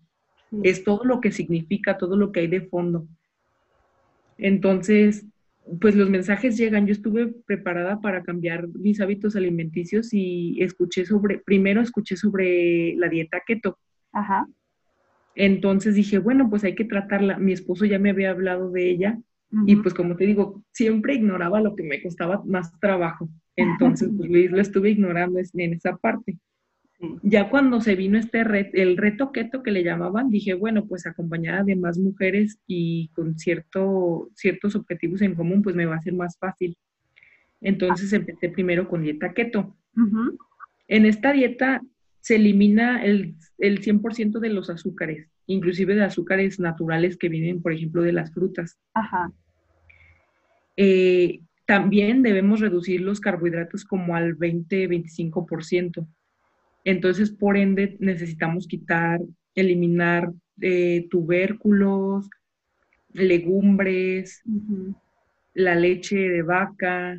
[0.65, 3.07] es todo lo que significa, todo lo que hay de fondo.
[4.39, 5.25] Entonces,
[5.81, 6.87] pues los mensajes llegan.
[6.87, 13.09] Yo estuve preparada para cambiar mis hábitos alimenticios y escuché sobre, primero escuché sobre la
[13.09, 13.79] dieta keto.
[14.11, 14.49] Ajá.
[15.37, 17.39] Entonces dije, bueno, pues hay que tratarla.
[17.39, 19.19] Mi esposo ya me había hablado de ella
[19.67, 23.29] y pues como te digo, siempre ignoraba lo que me costaba más trabajo.
[23.57, 26.39] Entonces, pues lo estuve ignorando en esa parte.
[27.23, 31.07] Ya cuando se vino este reto, el reto keto que le llamaban, dije, bueno, pues
[31.07, 36.03] acompañada de más mujeres y con cierto, ciertos objetivos en común, pues me va a
[36.03, 36.77] ser más fácil.
[37.61, 39.77] Entonces empecé primero con dieta keto.
[40.89, 41.83] En esta dieta
[42.29, 47.73] se elimina el, el 100% de los azúcares, inclusive de azúcares naturales que vienen, por
[47.73, 48.79] ejemplo, de las frutas.
[48.93, 49.33] Ajá.
[50.77, 56.07] Eh, también debemos reducir los carbohidratos como al 20-25%.
[56.85, 59.21] Entonces, por ende, necesitamos quitar,
[59.55, 62.29] eliminar eh, tubérculos,
[63.15, 64.43] legumbres,
[65.55, 67.19] la leche de vaca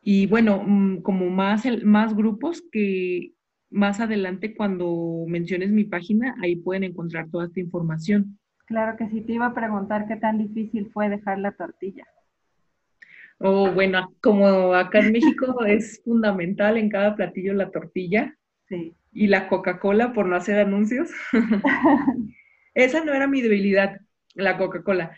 [0.00, 3.34] y bueno, mm, como más, más grupos que
[3.72, 8.38] más adelante cuando menciones mi página, ahí pueden encontrar toda esta información.
[8.66, 12.04] Claro que sí, te iba a preguntar qué tan difícil fue dejar la tortilla.
[13.38, 18.36] Oh, bueno, como acá en México es fundamental en cada platillo la tortilla,
[19.12, 21.10] y la Coca-Cola por no hacer anuncios.
[22.74, 24.00] Esa no era mi debilidad,
[24.34, 25.16] la Coca-Cola.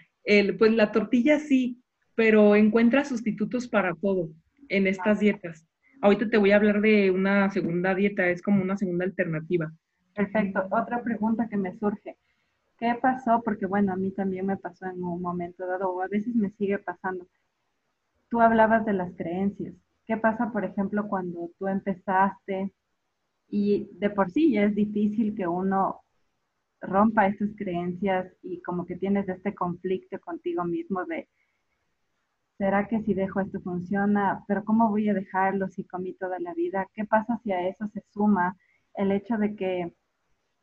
[0.58, 1.80] Pues la tortilla sí,
[2.14, 4.30] pero encuentra sustitutos para todo
[4.68, 5.66] en estas dietas.
[6.04, 9.72] Ahorita te voy a hablar de una segunda dieta, es como una segunda alternativa.
[10.14, 10.68] Perfecto.
[10.70, 12.18] Otra pregunta que me surge.
[12.78, 13.40] ¿Qué pasó?
[13.42, 16.50] Porque bueno, a mí también me pasó en un momento dado, o a veces me
[16.50, 17.26] sigue pasando.
[18.28, 19.74] Tú hablabas de las creencias.
[20.04, 22.70] ¿Qué pasa, por ejemplo, cuando tú empezaste
[23.48, 26.02] y de por sí ya es difícil que uno
[26.82, 31.30] rompa esas creencias y como que tienes este conflicto contigo mismo de,
[32.58, 34.44] ¿será que si dejo esto funciona?
[34.46, 36.88] Pero ¿cómo voy a dejarlo si comí toda la vida?
[36.94, 38.56] ¿Qué pasa si a eso se suma
[38.94, 39.92] el hecho de que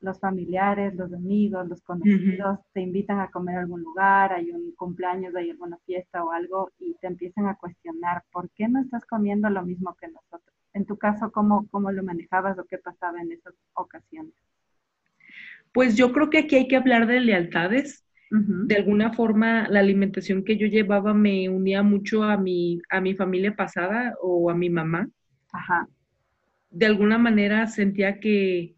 [0.01, 4.73] los familiares, los amigos, los conocidos te invitan a comer a algún lugar, hay un
[4.75, 9.05] cumpleaños, hay alguna fiesta o algo y te empiezan a cuestionar, ¿por qué no estás
[9.05, 10.55] comiendo lo mismo que nosotros?
[10.73, 14.33] En tu caso, ¿cómo, cómo lo manejabas o qué pasaba en esas ocasiones?
[15.71, 18.03] Pues yo creo que aquí hay que hablar de lealtades.
[18.33, 23.13] De alguna forma, la alimentación que yo llevaba me unía mucho a mi, a mi
[23.13, 25.09] familia pasada o a mi mamá.
[25.51, 25.85] Ajá.
[26.69, 28.73] De alguna manera sentía que,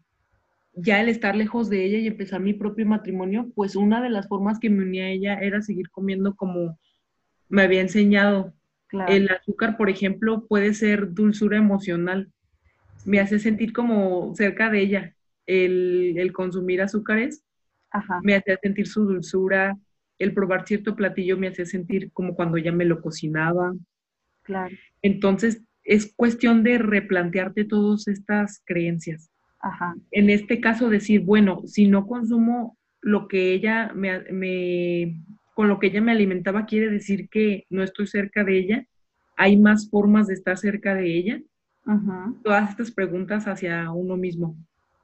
[0.76, 4.28] ya el estar lejos de ella y empezar mi propio matrimonio, pues una de las
[4.28, 6.78] formas que me unía a ella era seguir comiendo como
[7.48, 8.52] me había enseñado.
[9.08, 12.30] El azúcar, por ejemplo, puede ser dulzura emocional.
[13.04, 15.16] Me hace sentir como cerca de ella.
[15.46, 17.44] El, consumir azúcares
[18.22, 19.76] me hacía sentir su dulzura.
[20.18, 23.74] El probar cierto platillo me hacía sentir como cuando ella me lo cocinaba.
[24.42, 24.74] Claro.
[25.02, 29.30] Entonces, es cuestión de replantearte todas estas creencias.
[30.10, 35.22] En este caso decir, bueno, si no consumo lo que ella me,
[35.54, 38.86] con lo que ella me alimentaba, quiere decir que no estoy cerca de ella.
[39.36, 41.40] Hay más formas de estar cerca de ella.
[42.42, 44.56] Todas estas preguntas hacia uno mismo.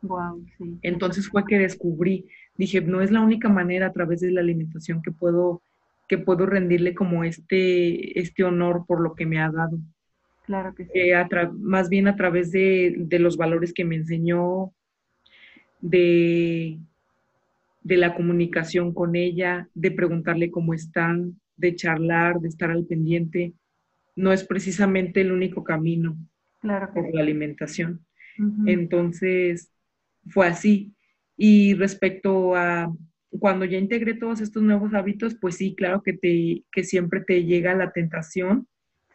[0.03, 0.42] Wow,
[0.81, 2.26] Entonces fue que descubrí,
[2.57, 5.63] dije, no es la única manera a través de la alimentación que puedo,
[6.09, 9.79] que puedo rendirle como este, este honor por lo que me ha dado.
[10.47, 10.91] Claro que sí.
[10.95, 11.15] Eh,
[11.59, 14.73] más bien a través de, los valores que me enseñó,
[15.81, 16.79] de,
[17.83, 23.53] de la comunicación con ella, de preguntarle cómo están, de charlar, de estar al pendiente.
[24.17, 26.17] No es precisamente el único camino
[26.61, 28.05] claro por la alimentación.
[28.67, 29.71] Entonces,
[30.29, 30.95] fue así.
[31.42, 32.94] Y respecto a
[33.31, 37.44] cuando ya integré todos estos nuevos hábitos, pues sí, claro que, te, que siempre te
[37.44, 38.68] llega la tentación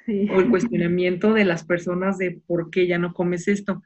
[0.07, 3.83] o el cuestionamiento de las personas de por qué ya no comes esto.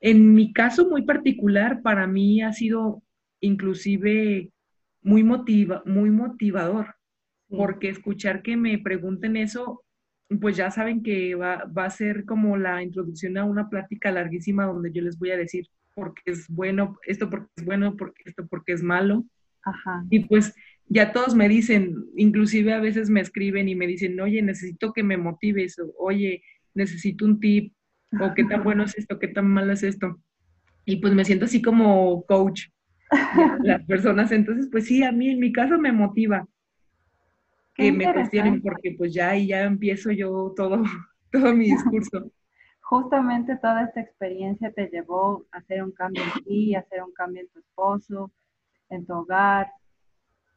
[0.00, 3.02] En mi caso muy particular, para mí ha sido
[3.40, 4.52] inclusive
[5.02, 6.94] muy, motiva, muy motivador,
[7.46, 9.84] porque escuchar que me pregunten eso,
[10.40, 14.64] pues ya saben que va, va, a ser como la introducción a una plática larguísima
[14.64, 18.22] donde yo les voy a decir por qué es bueno, esto porque es bueno, porque
[18.26, 19.24] esto porque es malo.
[19.64, 20.04] Ajá.
[20.10, 20.54] Y pues
[20.88, 25.02] ya todos me dicen, inclusive a veces me escriben y me dicen, oye, necesito que
[25.02, 26.42] me motives, o, oye,
[26.74, 27.72] necesito un tip,
[28.20, 30.20] o qué tan bueno es esto, qué tan malo es esto.
[30.84, 32.68] Y pues me siento así como coach
[33.64, 34.30] las personas.
[34.32, 36.46] Entonces, pues sí, a mí en mi caso me motiva
[37.74, 40.82] que me cuestionen porque pues ya ahí ya empiezo yo todo,
[41.32, 42.30] todo mi discurso.
[42.88, 47.12] Justamente toda esta experiencia te llevó a hacer un cambio en ti, a hacer un
[47.12, 48.30] cambio en tu esposo,
[48.90, 49.72] en tu hogar,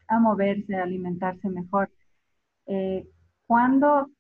[0.08, 1.90] a moverse, a alimentarse mejor.
[2.68, 3.10] Eh,
[3.48, 4.12] ¿Cuándo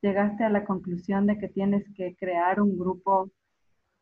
[0.00, 3.30] llegaste a la conclusión de que tienes que crear un grupo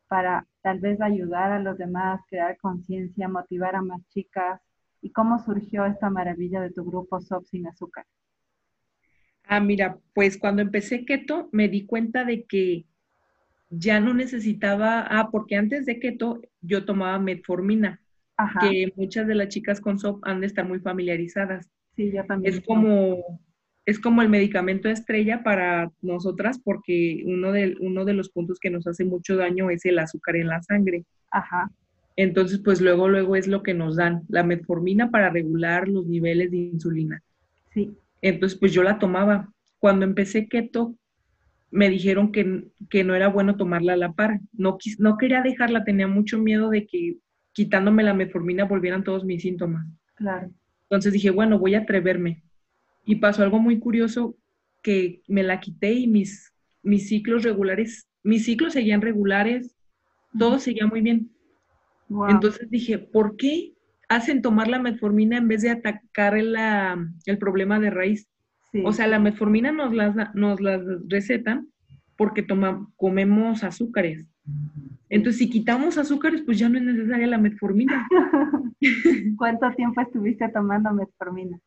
[0.07, 4.61] para tal vez ayudar a los demás, crear conciencia, motivar a más chicas?
[5.01, 8.05] ¿Y cómo surgió esta maravilla de tu grupo SOP sin azúcar?
[9.43, 12.85] Ah, mira, pues cuando empecé keto me di cuenta de que
[13.71, 18.01] ya no necesitaba, ah, porque antes de keto yo tomaba metformina
[18.59, 21.69] que muchas de las chicas con SOP han de estar muy familiarizadas.
[21.95, 22.53] Sí, ya también.
[22.53, 23.39] Es como,
[23.85, 28.69] es como el medicamento estrella para nosotras porque uno de, uno de los puntos que
[28.69, 31.05] nos hace mucho daño es el azúcar en la sangre.
[31.29, 31.69] Ajá.
[32.15, 36.51] Entonces, pues luego, luego es lo que nos dan, la metformina para regular los niveles
[36.51, 37.23] de insulina.
[37.73, 37.95] Sí.
[38.21, 39.49] Entonces, pues yo la tomaba.
[39.79, 40.95] Cuando empecé keto,
[41.71, 44.39] me dijeron que, que no era bueno tomarla a la par.
[44.51, 47.17] No, no quería dejarla, tenía mucho miedo de que
[47.53, 49.87] quitándome la metformina volvieran todos mis síntomas.
[50.15, 50.51] Claro.
[50.83, 52.43] Entonces dije, bueno, voy a atreverme.
[53.05, 54.35] Y pasó algo muy curioso
[54.81, 56.53] que me la quité y mis,
[56.83, 59.75] mis ciclos regulares, mis ciclos seguían regulares,
[60.37, 61.31] todo seguía muy bien.
[62.29, 63.73] Entonces dije, ¿por qué
[64.09, 66.55] hacen tomar la metformina en vez de atacar el,
[67.25, 68.27] el problema de raíz?
[68.83, 71.67] O sea, la metformina nos las, nos las recetan
[72.15, 74.25] porque toma, comemos azúcares.
[75.09, 78.07] Entonces, si quitamos azúcares, pues ya no es necesaria la metformina.
[79.37, 81.59] ¿Cuánto tiempo estuviste tomando metformina?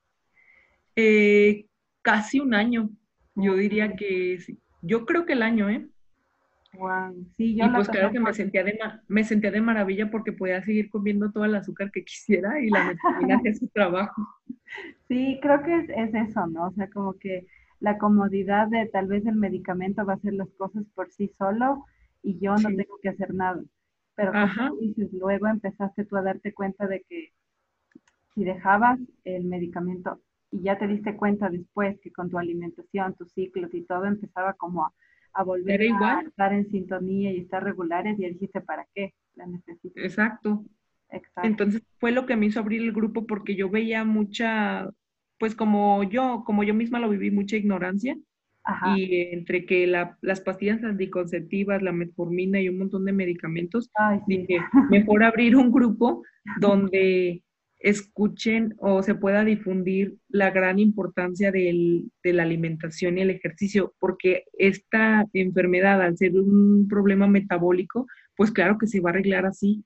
[0.97, 1.67] Eh,
[2.03, 2.91] casi un año.
[3.35, 4.59] Yo diría que sí.
[4.81, 5.89] Yo creo que el año, ¿eh?
[6.79, 7.15] Wow.
[7.37, 10.63] Sí, yo y pues claro que me sentía, de me sentía de maravilla porque podía
[10.63, 14.27] seguir comiendo todo el azúcar que quisiera y la metformina hacía su trabajo.
[15.09, 16.67] Sí, creo que es, es, eso, ¿no?
[16.67, 17.47] O sea, como que
[17.81, 21.85] la comodidad de tal vez el medicamento va a hacer las cosas por sí solo
[22.23, 23.63] y yo no tengo que hacer nada.
[24.17, 27.33] Pero como dices, luego empezaste tú a darte cuenta de que
[28.35, 33.33] si dejabas el medicamento y ya te diste cuenta después que con tu alimentación, tus
[33.33, 34.93] ciclos y todo empezaba como a
[35.35, 39.13] a volver a estar en sintonía y estar regulares y dijiste, ¿para qué?
[39.35, 40.01] La necesito.
[40.01, 40.65] Exacto.
[41.11, 41.47] Exacto.
[41.47, 44.91] Entonces fue lo que me hizo abrir el grupo porque yo veía mucha,
[45.39, 48.17] pues como yo, como yo misma lo viví, mucha ignorancia.
[48.97, 53.91] Y entre que las pastillas anticonceptivas, la metformina y un montón de medicamentos,
[54.27, 56.23] dije, mejor abrir un grupo
[56.61, 57.43] donde
[57.85, 64.45] escuchen o se pueda difundir la gran importancia de la alimentación y el ejercicio, porque
[64.55, 68.07] esta enfermedad, al ser un problema metabólico,
[68.39, 69.85] pues claro que se va a arreglar así.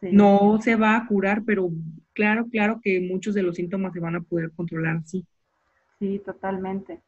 [0.00, 1.70] No se va a curar, pero
[2.14, 5.26] claro, claro que muchos de los síntomas se van a poder controlar así.
[5.98, 7.00] Sí, totalmente.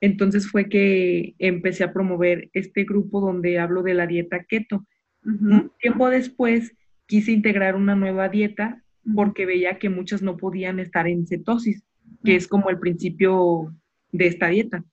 [0.00, 4.86] Entonces fue que empecé a promover este grupo donde hablo de la dieta keto.
[5.24, 6.76] Un tiempo después
[7.06, 8.82] quise integrar una nueva dieta
[9.14, 11.82] porque veía que muchas no podían estar en cetosis,
[12.24, 13.74] que es como el principio
[14.12, 14.84] de esta dieta.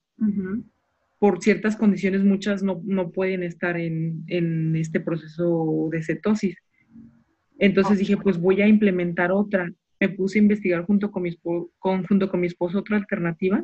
[1.20, 6.56] Por ciertas condiciones, muchas no, pueden estar en, este proceso de cetosis.
[7.58, 9.72] Entonces dije, pues voy a implementar otra.
[10.00, 13.64] Me puse a investigar junto con mi, esposo, junto con mi esposo otra alternativa.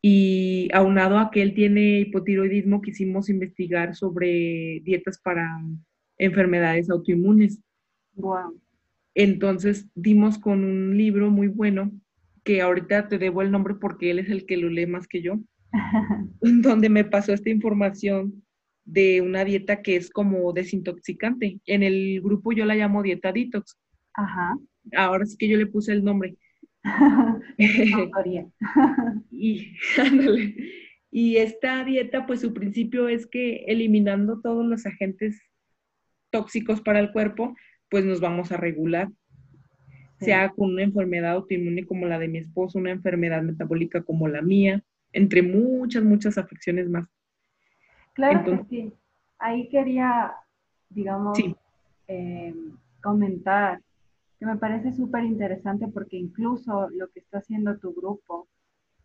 [0.00, 5.60] Y aunado a que él tiene hipotiroidismo, quisimos investigar sobre dietas para
[6.18, 7.60] enfermedades autoinmunes.
[8.14, 8.60] Wow.
[9.18, 11.90] Entonces dimos con un libro muy bueno,
[12.44, 15.22] que ahorita te debo el nombre porque él es el que lo lee más que
[15.22, 15.40] yo,
[16.40, 18.44] donde me pasó esta información
[18.84, 21.58] de una dieta que es como desintoxicante.
[21.66, 23.76] En el grupo yo la llamo dieta detox.
[24.14, 24.56] Ajá.
[24.94, 26.36] Ahora sí que yo le puse el nombre.
[29.32, 29.72] y,
[31.10, 35.42] y esta dieta, pues su principio es que eliminando todos los agentes
[36.30, 37.56] tóxicos para el cuerpo,
[37.90, 39.08] pues nos vamos a regular.
[40.20, 44.42] Sea con una enfermedad autoinmune como la de mi esposo, una enfermedad metabólica como la
[44.42, 47.08] mía, entre muchas, muchas afecciones más.
[48.14, 48.92] Claro que sí.
[49.38, 50.32] Ahí quería,
[50.90, 51.38] digamos,
[52.08, 52.52] eh,
[53.00, 53.80] comentar
[54.38, 58.48] que me parece súper interesante porque incluso lo que está haciendo tu grupo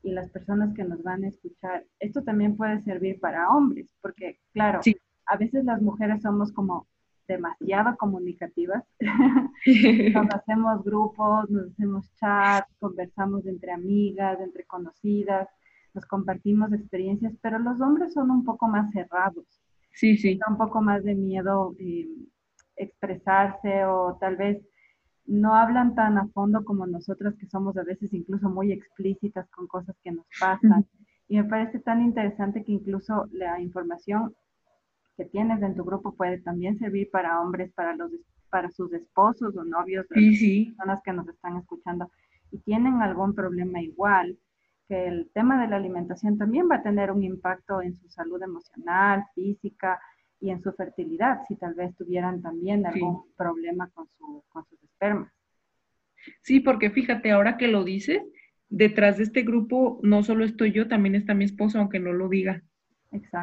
[0.03, 4.39] y las personas que nos van a escuchar, esto también puede servir para hombres, porque
[4.51, 4.81] claro,
[5.25, 6.87] a veces las mujeres somos como
[7.27, 8.83] demasiado comunicativas.
[10.13, 15.47] nos hacemos grupos, nos hacemos chats, conversamos entre amigas, entre conocidas,
[15.93, 19.45] nos compartimos experiencias, pero los hombres son un poco más cerrados.
[19.93, 20.39] Sí, sí.
[20.49, 22.07] un poco más de miedo eh,
[22.75, 24.59] expresarse o tal vez
[25.25, 29.67] no hablan tan a fondo como nosotras que somos a veces incluso muy explícitas con
[29.67, 30.85] cosas que nos pasan.
[31.27, 34.35] Y me parece tan interesante que incluso la información
[35.17, 38.11] que tienes en tu grupo puede también servir para hombres, para los
[38.49, 42.11] para sus esposos o novios, sí, personas que nos están escuchando
[42.51, 44.37] y tienen algún problema igual,
[44.87, 48.39] que el tema de la alimentación también va a tener un impacto en su salud
[48.43, 49.99] emocional, física
[50.39, 54.83] y en su fertilidad, si tal vez tuvieran también algún problema con, su, con sus
[54.83, 55.33] espermas.
[56.41, 58.21] Sí, porque fíjate, ahora que lo dices,
[58.69, 62.29] detrás de este grupo no solo estoy yo, también está mi esposo, aunque no lo
[62.29, 62.61] diga.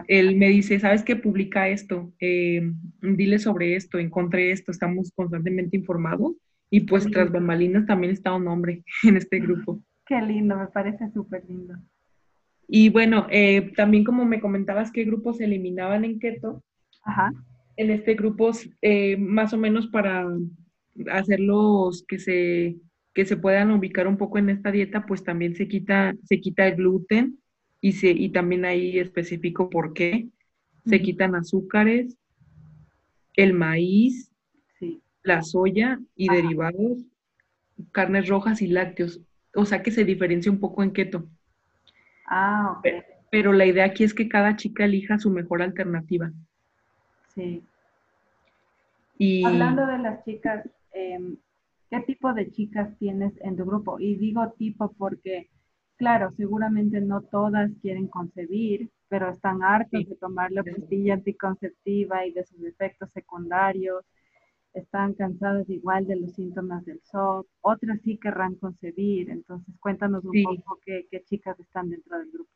[0.08, 1.16] Él me dice, ¿sabes qué?
[1.16, 6.34] Publica esto, eh, dile sobre esto, encontré esto, estamos constantemente informados.
[6.70, 9.82] Y pues tras bambalinas también está un hombre en este grupo.
[10.06, 11.74] Qué lindo, me parece súper lindo.
[12.68, 16.62] Y bueno, eh, también como me comentabas qué grupos se eliminaban en keto,
[17.02, 17.32] Ajá.
[17.76, 20.28] en este grupo, eh, más o menos para
[21.10, 22.76] hacerlos que se,
[23.12, 26.68] que se puedan ubicar un poco en esta dieta, pues también se quita, se quita
[26.68, 27.39] el gluten,
[27.80, 30.28] y, se, y también ahí específico por qué.
[30.86, 32.16] Se quitan azúcares,
[33.36, 34.32] el maíz,
[35.22, 37.04] la soya y derivados,
[37.92, 39.20] carnes rojas y lácteos.
[39.54, 41.28] O sea que se diferencia un poco en keto.
[42.26, 42.86] Ah, ok.
[43.30, 46.32] Pero, la idea aquí es que cada chica elija su mejor alternativa.
[47.34, 47.62] Sí.
[49.18, 49.44] Y...
[49.44, 51.36] Hablando de las chicas, em,
[51.90, 54.00] ¿qué tipo de chicas tienes en tu grupo?
[54.00, 55.48] Y digo tipo porque
[56.00, 62.32] Claro, seguramente no todas quieren concebir, pero están hartas de tomar la pastilla anticonceptiva y
[62.32, 64.02] de sus efectos secundarios.
[64.72, 69.28] están cansadas igual de los síntomas del SOP, otras sí querrán concebir.
[69.28, 72.50] Entonces, cuéntanos un poco qué, chicas están dentro del grupo.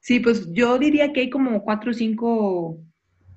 [0.00, 2.78] Sí, pues yo diría que hay como cuatro o cinco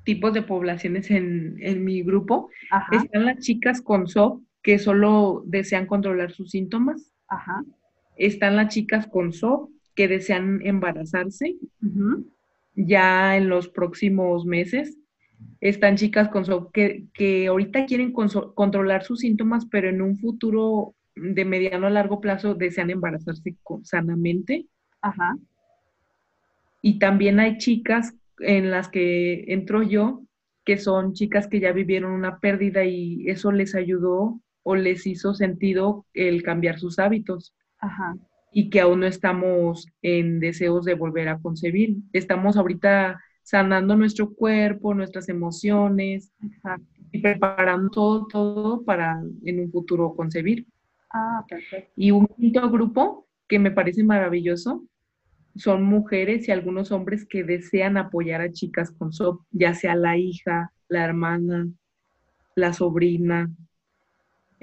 [0.03, 2.49] tipos de poblaciones en, mi grupo.
[2.91, 7.13] Están las chicas con SOP que solo desean controlar sus síntomas.
[7.30, 7.63] Ajá.
[8.18, 11.57] Están las chicas con SOP que desean embarazarse
[12.76, 14.97] ya en los próximos meses
[15.61, 21.45] están chicas con que, que ahorita quieren controlar sus síntomas, pero en un futuro de
[21.45, 24.66] mediano a largo plazo desean embarazarse sanamente.
[25.01, 25.38] Ajá.
[26.82, 30.24] Y también hay chicas en las que entro yo,
[30.66, 35.34] que son chicas que ya vivieron una pérdida y eso les ayudó o les hizo
[35.34, 37.53] sentido el cambiar sus hábitos.
[37.84, 38.15] Ajá.
[38.53, 41.97] Y que aún no estamos en deseos de volver a concebir.
[42.13, 46.31] Estamos ahorita sanando nuestro cuerpo, nuestras emociones
[47.11, 50.65] y preparando todo, todo para en un futuro concebir.
[51.11, 51.91] Ah, perfecto.
[51.97, 54.86] Y un quinto grupo que me parece maravilloso
[55.55, 60.17] son mujeres y algunos hombres que desean apoyar a chicas con SOP, ya sea la
[60.17, 61.67] hija, la hermana,
[62.55, 63.51] la sobrina.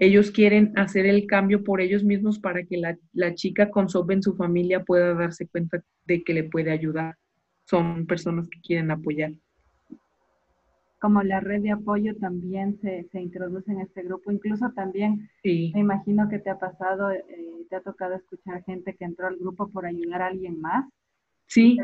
[0.01, 4.13] Ellos quieren hacer el cambio por ellos mismos para que la, la chica con SOP
[4.13, 7.17] en su familia pueda darse cuenta de que le puede ayudar
[7.71, 9.33] son personas que quieren apoyar.
[11.01, 16.29] Como la red de apoyo también se, introduce en este grupo, incluso también me imagino
[16.29, 17.23] que te ha pasado, eh,
[17.69, 20.87] te ha tocado escuchar gente que entró al grupo por ayudar a alguien más.
[21.47, 21.79] Sí,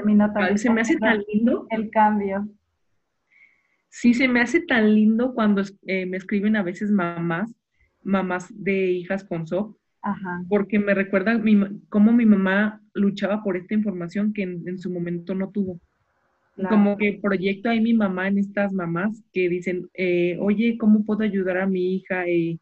[0.57, 1.67] se me hace tan lindo.
[1.71, 2.49] El cambio.
[3.89, 7.55] Sí, se me hace tan lindo cuando eh, me escriben a veces mamás,
[8.07, 9.77] mamás de hijas con SOP,
[10.49, 15.35] porque me recuerda mi, cómo mi mamá luchaba por esta información que en, su momento
[15.35, 15.81] no tuvo.
[16.71, 21.23] Como que proyecto ahí mi mamá en estas mamás que dicen, eh, oye, ¿cómo puedo
[21.23, 22.27] ayudar a mi hija?
[22.27, 22.59] Eh,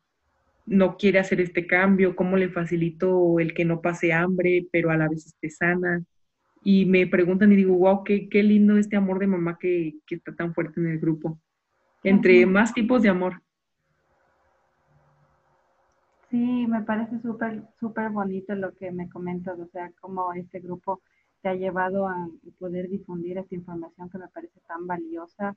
[0.66, 4.96] no quiere hacer este cambio, ¿cómo le facilito el que no pase hambre, pero a
[4.96, 6.02] la vez esté sana?
[6.64, 10.14] Y me preguntan y digo, wow, qué, qué lindo este amor de mamá que, que
[10.16, 11.38] está tan fuerte en el grupo.
[12.02, 13.42] Entre más tipos de amor.
[16.34, 21.00] Sí, me parece súper, súper bonito lo que me comentas, o sea, cómo este grupo
[21.42, 22.28] te ha llevado a
[22.58, 25.56] poder difundir esta información que me parece tan valiosa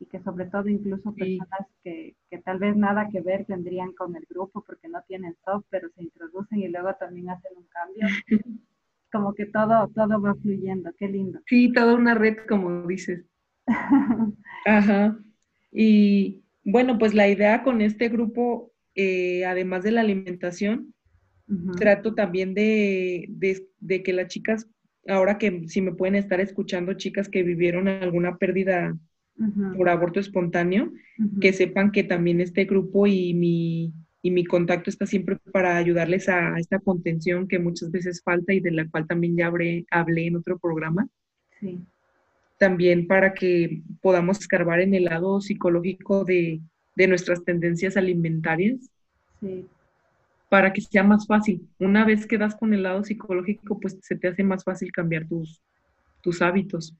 [0.00, 4.16] y que sobre todo incluso personas que, que, tal vez nada que ver tendrían con
[4.16, 8.06] el grupo porque no tienen soft, pero se introducen y luego también hacen un cambio.
[9.12, 11.40] como que todo, todo va fluyendo, qué lindo.
[11.44, 13.26] Sí, toda una red, como dices.
[14.64, 15.18] Ajá.
[15.70, 20.94] Y bueno, pues la idea con este grupo eh, además de la alimentación,
[21.76, 23.28] trato también de,
[24.04, 24.68] que las chicas,
[25.06, 28.96] ahora que si me pueden estar escuchando chicas que vivieron alguna pérdida
[29.76, 30.92] por aborto espontáneo,
[31.40, 33.92] que sepan que también este grupo y mi,
[34.22, 38.60] y mi contacto está siempre para ayudarles a, esta contención que muchas veces falta y
[38.60, 41.08] de la cual también ya hablé, hablé en otro programa.
[42.58, 46.62] También para que podamos escarbar en el lado psicológico de,
[46.94, 48.90] de nuestras tendencias alimentarias.
[49.40, 49.66] Sí.
[50.48, 51.66] Para que sea más fácil.
[51.78, 55.26] Una vez que das con el lado psicológico, pues se te hace más fácil cambiar
[55.26, 55.60] tus,
[56.22, 56.94] tus hábitos.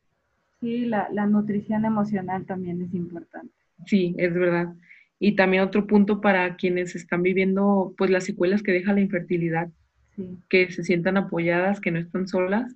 [0.61, 3.53] Sí, la, la nutrición emocional también es importante.
[3.87, 4.75] Sí, es verdad.
[5.21, 9.69] Y también otro punto para quienes están viviendo pues las secuelas que deja la infertilidad,
[10.17, 10.39] sí.
[10.49, 12.75] que se sientan apoyadas, que no están solas.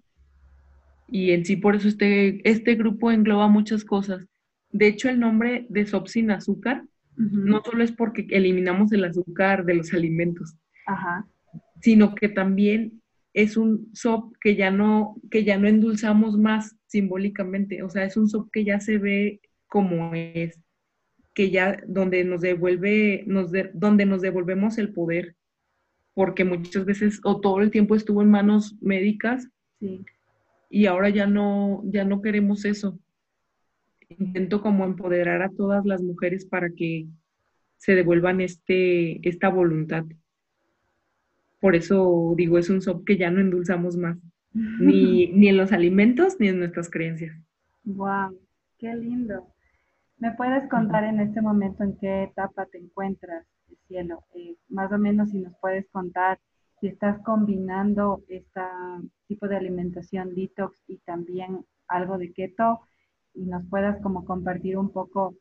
[1.08, 4.26] Y en sí por eso este, este grupo engloba muchas cosas.
[4.70, 6.84] De hecho, el nombre de SOP sin azúcar
[7.18, 10.56] no solo es porque eliminamos el azúcar de los alimentos,
[11.80, 13.02] sino que también
[13.34, 18.16] es un SOP que ya no, que ya no endulzamos más simbólicamente, o sea, es
[18.16, 20.60] un SOP que ya se ve como es,
[21.34, 25.34] que ya donde nos devuelve, nos donde nos devolvemos el poder,
[26.14, 29.48] porque muchas veces o todo el tiempo estuvo en manos médicas
[30.70, 32.98] y ahora ya no, ya no queremos eso
[34.08, 37.06] intento como empoderar a todas las mujeres para que
[37.76, 40.04] se devuelvan este, esta voluntad.
[41.60, 44.18] Por eso digo, es un SOP que ya no endulzamos más,
[44.52, 47.36] ni, ni en los alimentos ni en nuestras creencias.
[47.84, 48.38] ¡Wow!
[48.78, 49.46] ¡Qué lindo!
[50.18, 53.46] ¿Me puedes contar en este momento en qué etapa te encuentras,
[53.86, 54.24] cielo?
[54.34, 56.38] Eh, más o menos si nos puedes contar
[56.80, 58.60] si estás combinando este
[59.26, 62.80] tipo de alimentación detox y también algo de keto
[63.38, 65.36] y nos puedas como compartir un poco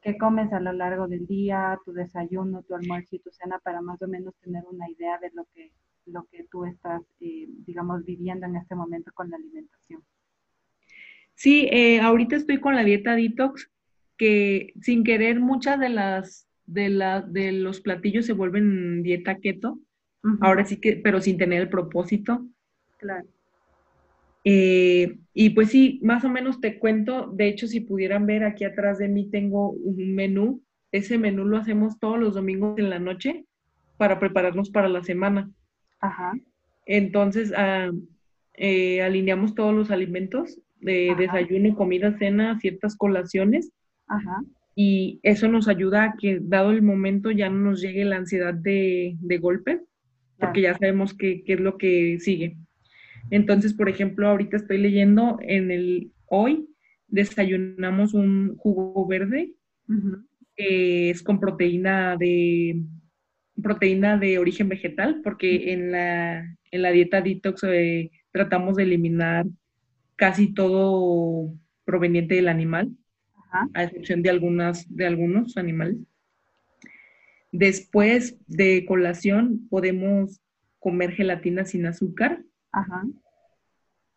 [0.00, 3.82] qué comes a lo largo del día, tu desayuno, tu almuerzo y tu cena para
[3.82, 5.70] más o menos tener una idea de lo que,
[6.06, 10.02] lo que tú estás, eh, digamos, viviendo en este momento con la alimentación.
[11.34, 13.70] Sí, eh, ahorita estoy con la dieta detox,
[14.16, 19.78] que sin querer muchas de las, de, la, de los platillos se vuelven dieta keto.
[20.40, 22.46] Ahora sí que, pero sin tener el propósito.
[22.98, 23.26] Claro.
[24.44, 28.64] Eh, y pues sí, más o menos te cuento, de hecho, si pudieran ver aquí
[28.64, 30.62] atrás de mí tengo un menú.
[30.90, 33.46] Ese menú lo hacemos todos los domingos en la noche
[33.96, 35.50] para prepararnos para la semana.
[36.00, 36.32] Ajá.
[36.86, 37.90] Entonces, ah,
[38.54, 43.72] eh, alineamos todos los alimentos de desayuno, comida, cena, ciertas colaciones.
[44.08, 44.42] Ajá.
[44.74, 48.54] Y eso nos ayuda a que, dado el momento, ya no nos llegue la ansiedad
[48.54, 49.80] de, de golpe,
[50.38, 52.56] porque ya sabemos qué, qué es lo que sigue.
[53.30, 56.68] Entonces, por ejemplo, ahorita estoy leyendo en el hoy,
[57.08, 59.54] desayunamos un jugo verde,
[60.56, 62.82] que es con proteína de
[63.62, 69.46] proteína de origen vegetal, porque en la, en la dieta detox eh, tratamos de eliminar
[70.16, 71.54] casi todo
[71.84, 72.90] proveniente del animal,
[73.74, 75.96] a excepción de, algunas, de algunos animales.
[77.50, 80.40] Después de colación podemos
[80.78, 82.42] comer gelatina sin azúcar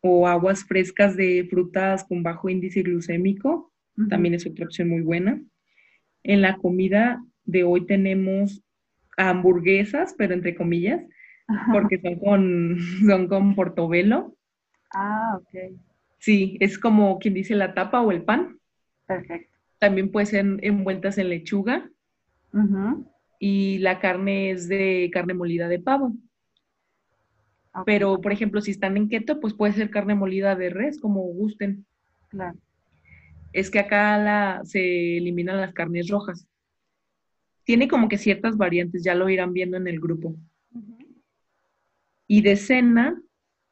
[0.01, 3.71] o aguas frescas de frutas con bajo índice glucémico,
[4.09, 5.41] también es otra opción muy buena.
[6.21, 8.61] En la comida de hoy tenemos
[9.17, 11.01] hamburguesas, pero entre comillas,
[11.71, 12.77] porque son con,
[13.07, 14.35] son con portobelo.
[14.93, 15.77] Ah, ok.
[16.19, 18.59] Sí, es como quien dice la tapa o el pan.
[19.05, 19.53] Perfecto.
[19.79, 21.89] También pueden ser envueltas en lechuga.
[23.39, 26.13] Y la carne es de carne molida de pavo.
[27.85, 31.21] Pero, por ejemplo, si están en keto, pues puede ser carne molida de res, como
[31.21, 31.85] gusten.
[32.29, 32.57] Claro.
[33.51, 36.47] Es que acá la, se eliminan las carnes rojas.
[37.63, 40.35] Tiene como que ciertas variantes, ya lo irán viendo en el grupo.
[42.27, 43.21] Y de cena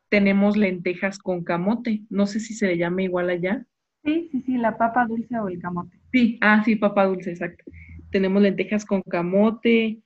[0.09, 2.01] tenemos lentejas con camote.
[2.09, 3.65] No sé si se le llama igual allá.
[4.03, 5.97] Sí, sí, sí, la papa dulce o el camote.
[6.11, 7.63] Sí, ah, sí, papa dulce, exacto.
[8.11, 10.01] Tenemos lentejas con camote,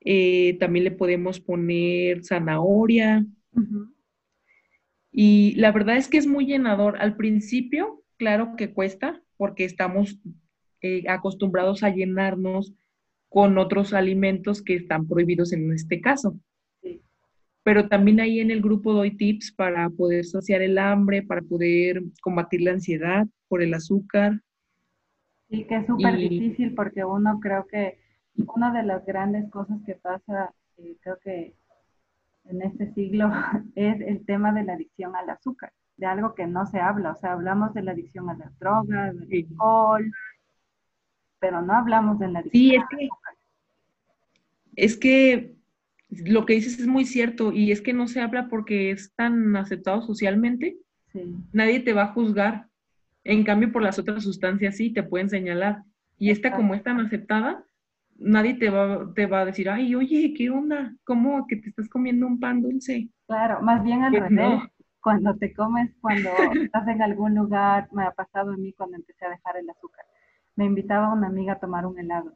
[0.00, 3.24] eh, también le podemos poner zanahoria.
[5.10, 6.96] Y la verdad es que es muy llenador.
[6.98, 10.18] Al principio, claro que cuesta, porque estamos
[10.82, 12.74] eh, acostumbrados a llenarnos
[13.28, 16.38] con otros alimentos que están prohibidos en este caso.
[17.62, 22.02] Pero también ahí en el grupo doy tips para poder saciar el hambre, para poder
[22.20, 24.40] combatir la ansiedad por el azúcar.
[25.48, 27.98] Sí, que es súper difícil porque uno creo que
[28.54, 31.54] una de las grandes cosas que pasa, eh, creo que
[32.48, 33.30] en este siglo,
[33.74, 37.12] es el tema de la adicción al azúcar, de algo que no se habla.
[37.12, 40.12] O sea, hablamos de la adicción a las drogas, del alcohol,
[41.38, 43.34] pero no hablamos de la adicción sí, es al azúcar.
[44.76, 45.56] Es que
[46.08, 49.56] lo que dices es muy cierto y es que no se habla porque es tan
[49.56, 50.76] aceptado socialmente.
[51.52, 52.68] Nadie te va a juzgar.
[53.24, 55.82] En cambio, por las otras sustancias sí te pueden señalar.
[56.18, 57.64] Y esta, como es tan aceptada,
[58.18, 60.94] nadie te va, te va a decir, ay, oye, ¿qué onda?
[61.04, 63.08] ¿Cómo que te estás comiendo un pan dulce?
[63.26, 64.62] Claro, más bien al pues revés.
[65.00, 69.24] Cuando te comes, cuando estás en algún lugar, me ha pasado a mí cuando empecé
[69.24, 70.04] a dejar el azúcar.
[70.56, 72.32] Me invitaba una amiga a tomar un helado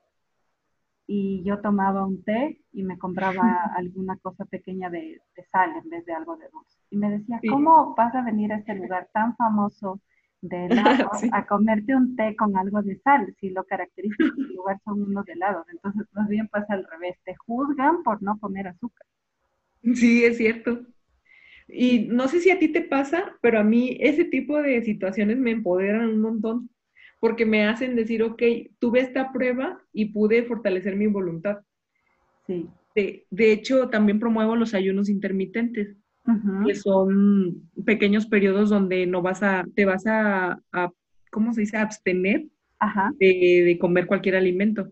[1.13, 3.43] y yo tomaba un té y me compraba
[3.77, 5.21] alguna cosa pequeña de,
[5.51, 6.79] sal en vez de algo de dulce.
[6.91, 10.01] Y me decía, ¿cómo vas a venir a este lugar tan famoso
[10.43, 14.81] de helados a comerte un té con algo de sal, si lo característico del lugar
[14.85, 15.67] son unos helados.
[15.71, 19.07] Entonces, más bien pasa al revés, te juzgan por no comer azúcar.
[19.95, 20.87] Sí, es cierto.
[21.69, 25.39] Y no sé si a ti te pasa, pero a mí ese tipo de situaciones
[25.39, 26.71] me empoderan un montón,
[27.21, 28.43] porque me hacen decir, ok,
[28.79, 31.61] tuve esta prueba y pude fortalecer mi voluntad.
[32.47, 32.69] Sí.
[32.97, 35.97] De, de hecho, también promuevo los ayunos intermitentes
[36.67, 40.61] que son pequeños periodos donde no vas a, te vas a,
[41.31, 42.47] ¿cómo se dice?, abstener
[43.19, 44.91] De, comer cualquier alimento.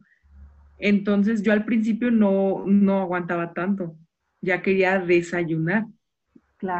[0.78, 3.96] Entonces yo al principio no, no aguantaba tanto,
[4.40, 5.86] ya quería desayunar.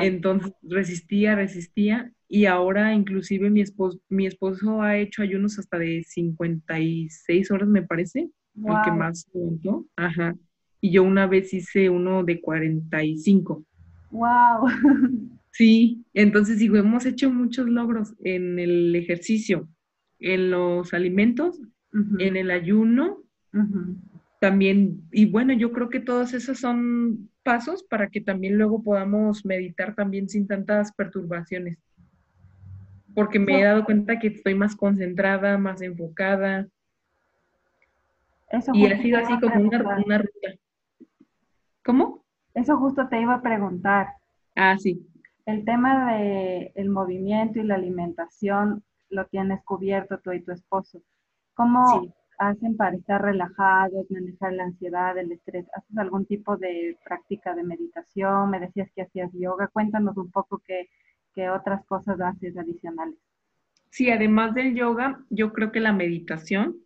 [0.01, 6.03] Entonces resistía, resistía y ahora inclusive mi esposo, mi esposo ha hecho ayunos hasta de
[6.03, 9.87] 56 horas me parece, el que más aguantó.
[9.97, 10.35] Ajá.
[10.81, 13.65] Y yo una vez hice uno de 45.
[14.11, 14.67] ¡Wow!
[15.51, 19.69] Sí, entonces digo, hemos hecho muchos logros en el ejercicio,
[20.21, 21.61] en los alimentos,
[21.93, 23.25] en el ayuno,
[24.41, 29.45] también, y bueno, yo creo que todos esos son pasos para que también luego podamos
[29.45, 31.77] meditar también sin tantas perturbaciones.
[33.15, 36.69] Porque me he dado cuenta que estoy más concentrada, más enfocada.
[38.75, 40.55] y ha sido así como una, una ruta.
[41.85, 42.18] ¿Cómo?
[42.59, 44.09] Eso justo te iba a preguntar.
[44.57, 45.07] Ah, sí.
[45.47, 51.01] El tema del el movimiento y la alimentación lo tienes cubierto tú y tu esposo.
[51.55, 55.67] ¿Cómo, hacen para estar relajados, manejar la ansiedad, el estrés?
[55.73, 58.51] ¿Haces algún tipo de práctica de meditación?
[58.51, 59.69] Me decías que hacías yoga.
[59.69, 60.89] Cuéntanos un poco qué,
[61.35, 63.17] qué otras cosas haces adicionales.
[63.91, 66.77] Sí, además del yoga, yo creo que la meditación.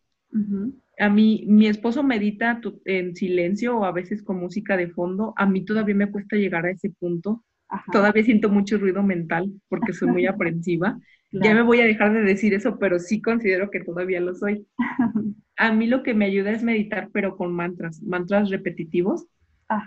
[0.98, 5.32] A mí, mi esposo medita en silencio o a veces con música de fondo.
[5.36, 7.44] A mí todavía me cuesta llegar a ese punto.
[7.90, 10.98] Todavía siento mucho ruido mental porque soy muy aprensiva.
[11.32, 14.66] Ya me voy a dejar de decir eso, pero sí considero que todavía lo soy.
[15.56, 19.26] A mí lo que me ayuda es meditar, pero con mantras, mantras repetitivos,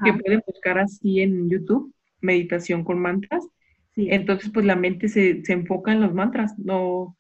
[0.03, 3.45] que pueden buscar así en YouTube, meditación con mantras.
[3.95, 7.15] Entonces, pues la mente se, se, enfoca en los mantras, no,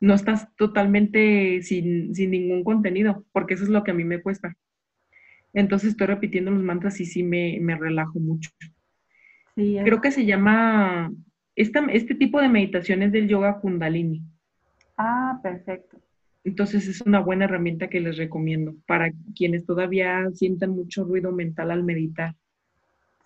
[0.00, 4.20] no estás totalmente sin, sin ningún contenido, porque eso es lo que a mí me
[4.20, 4.54] cuesta.
[5.52, 8.50] Entonces estoy repitiendo los mantras y sí me, me relajo mucho.
[9.54, 11.10] Creo que se llama,
[11.54, 14.22] este tipo de meditaciones del yoga kundalini.
[14.98, 15.98] Ah, perfecto.
[16.44, 21.70] Entonces es una buena herramienta que les recomiendo para quienes todavía sientan mucho ruido mental
[21.70, 22.34] al meditar.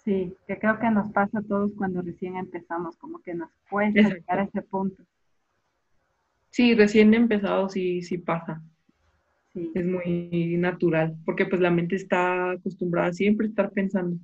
[0.04, 4.00] Sí, que creo que nos pasa a todos cuando recién empezamos, como que nos cuesta
[4.00, 5.02] llegar a ese punto.
[6.60, 8.62] Sí, recién empezado sí, sí pasa.
[9.54, 14.18] Es muy natural, porque pues la mente está acostumbrada a siempre estar pensando.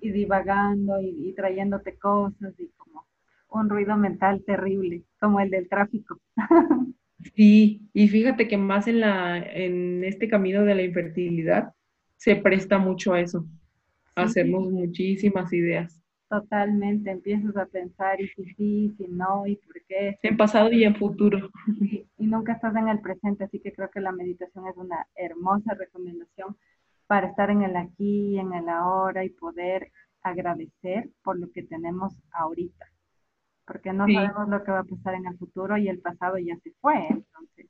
[0.00, 3.06] Y, divagando y, trayéndote cosas y como
[3.50, 6.18] un ruido mental terrible, como el del tráfico.
[7.36, 11.74] Sí, y fíjate que más en, la, en este camino de la infertilidad
[12.16, 13.44] se presta mucho a eso,
[14.16, 15.99] a hacernos muchísimas ideas.
[16.30, 20.16] Totalmente, empiezas a pensar y si sí, si no, y por qué.
[20.22, 21.50] En pasado y en futuro.
[21.80, 25.08] Y, y nunca estás en el presente, así que creo que la meditación es una
[25.16, 26.56] hermosa recomendación
[27.08, 29.90] para estar en el aquí y en el ahora y poder
[30.22, 32.86] agradecer por lo que tenemos ahorita,
[33.66, 36.56] porque no sabemos lo que va a pasar en el futuro y el pasado ya
[36.62, 37.66] se fue, entonces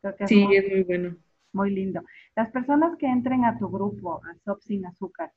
[0.00, 1.16] creo que es, sí, es muy bueno.
[1.52, 2.02] Muy lindo.
[2.34, 5.32] Las personas que entren a tu grupo, a SOP Sin Azúcar,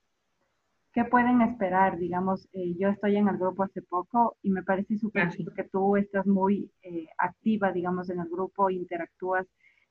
[0.94, 1.98] ¿qué pueden esperar?
[1.98, 5.98] Digamos, eh, yo estoy en el grupo hace poco y me parece súper que tú
[5.98, 9.48] estás muy eh, activa, digamos, en el grupo, interactúas.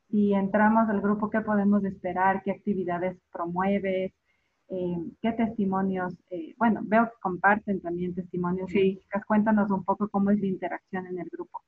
[0.08, 2.42] Si entramos al grupo, ¿qué podemos esperar?
[2.44, 4.12] ¿Qué actividades promueves?
[4.68, 6.14] Eh, ¿Qué testimonios?
[6.56, 8.70] bueno, veo que comparten también testimonios.
[8.70, 9.00] Sí.
[9.26, 11.62] Cuéntanos un poco cómo es la interacción en el grupo.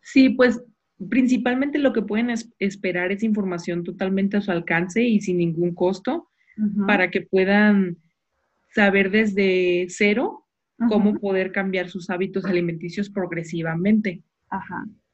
[0.00, 0.62] Sí, pues
[1.08, 6.28] principalmente lo que pueden esperar es información totalmente a su alcance y sin ningún costo
[6.86, 7.96] para que puedan
[8.78, 10.46] saber desde cero
[10.88, 14.22] cómo poder cambiar sus hábitos alimenticios progresivamente.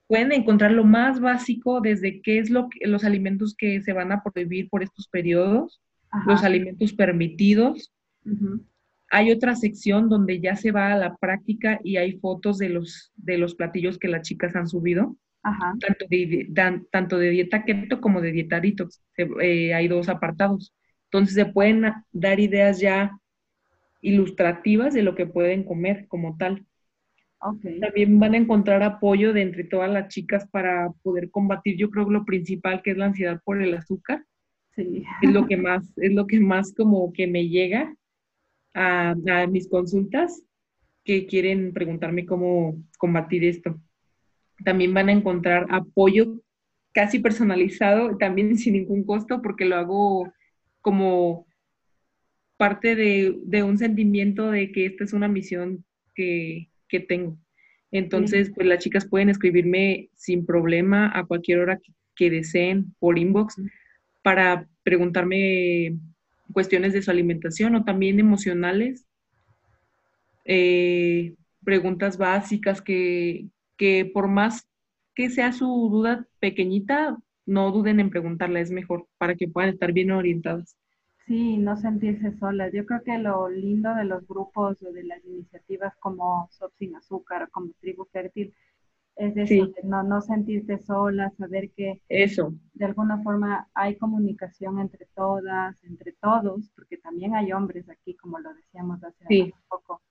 [0.07, 4.13] Pueden encontrar lo más básico desde qué es lo que, los alimentos que se van
[4.13, 5.81] a prohibir por estos periodos,
[6.27, 7.91] los alimentos permitidos.
[9.11, 13.13] Hay otra sección donde ya se va a la práctica y hay fotos de los,
[13.17, 15.17] de los platillos que las chicas han subido.
[15.43, 16.51] Tanto, de,
[16.91, 19.03] tanto de dieta keto como de dieta detox.
[19.17, 20.75] Eh, hay dos apartados.
[21.05, 23.19] Entonces se pueden dar ideas ya
[24.05, 26.67] ilustrativas de lo que pueden comer como tal.
[27.81, 32.09] También van a encontrar apoyo de entre todas las chicas para poder combatir, yo creo
[32.09, 34.25] lo principal que es la ansiedad por el azúcar.
[34.75, 35.05] Sí.
[35.23, 37.95] Es lo que más, es lo que más como que me llega
[38.75, 40.43] a, a mis consultas
[41.05, 43.79] que quieren preguntarme cómo combatir esto.
[44.65, 46.41] También van a encontrar apoyo
[46.93, 50.33] casi personalizado, también sin ningún costo, porque lo hago
[50.81, 51.47] como
[52.57, 55.85] parte de, un sentimiento de que esta es una misión
[56.15, 56.69] que,
[57.09, 57.37] tengo.
[57.91, 61.81] Entonces, pues las chicas pueden escribirme sin problema a cualquier hora
[62.15, 63.57] que, deseen por inbox
[64.23, 65.97] para preguntarme
[66.53, 69.05] cuestiones de su alimentación o también emocionales,
[70.45, 71.35] eh,
[71.65, 73.47] preguntas básicas que,
[73.77, 74.69] que por más
[75.17, 79.93] que sea su duda pequeñita, no duden en preguntarla, es mejor para que puedan estar
[79.93, 80.77] bien orientadas.
[81.27, 82.73] Sí, no sentirse solas.
[82.73, 86.95] Yo creo que lo lindo de los grupos o de las iniciativas como Sop Sin
[86.97, 88.55] Azúcar, como Tribu Fértil,
[89.17, 92.53] es decir, no, no sentirte sola, saber que Eso.
[92.75, 98.39] de alguna forma hay comunicación entre todas, entre todos, porque también hay hombres aquí, como
[98.41, 100.03] lo decíamos hace un poco,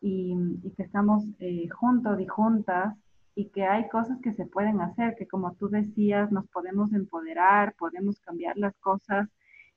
[0.00, 0.36] y,
[0.76, 2.94] que estamos eh, juntos y juntas
[3.34, 7.74] y que hay cosas que se pueden hacer, que como tú decías, nos podemos empoderar,
[7.76, 9.28] podemos cambiar las cosas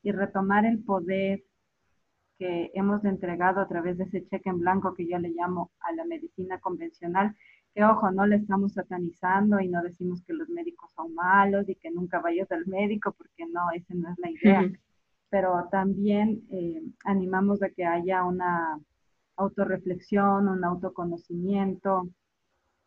[0.03, 1.43] y retomar el poder
[2.37, 5.91] que hemos entregado a través de ese cheque en blanco que yo le llamo a
[5.93, 7.35] la medicina convencional,
[7.73, 11.75] que ojo, no le estamos satanizando y no decimos que los médicos son malos y
[11.75, 14.71] que nunca vayas al médico, porque no, esa no es la idea.
[15.29, 18.79] Pero también eh, animamos a que haya una
[19.35, 22.09] autorreflexión, un autoconocimiento,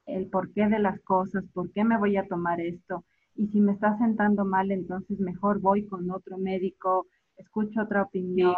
[0.07, 3.05] el porqué de las cosas, por qué me voy a tomar esto,
[3.41, 7.07] y si me está sentando mal, entonces mejor voy con otro médico,
[7.39, 8.55] escucho otra opinión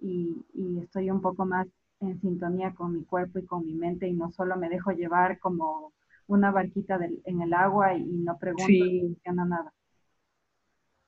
[0.00, 0.34] y,
[0.82, 1.66] estoy un poco más
[2.00, 5.38] en sintonía con mi cuerpo y con mi mente y no solo me dejo llevar
[5.38, 5.92] como
[6.28, 9.18] una barquita en el agua y, no pregunto sí.
[9.22, 9.70] nada.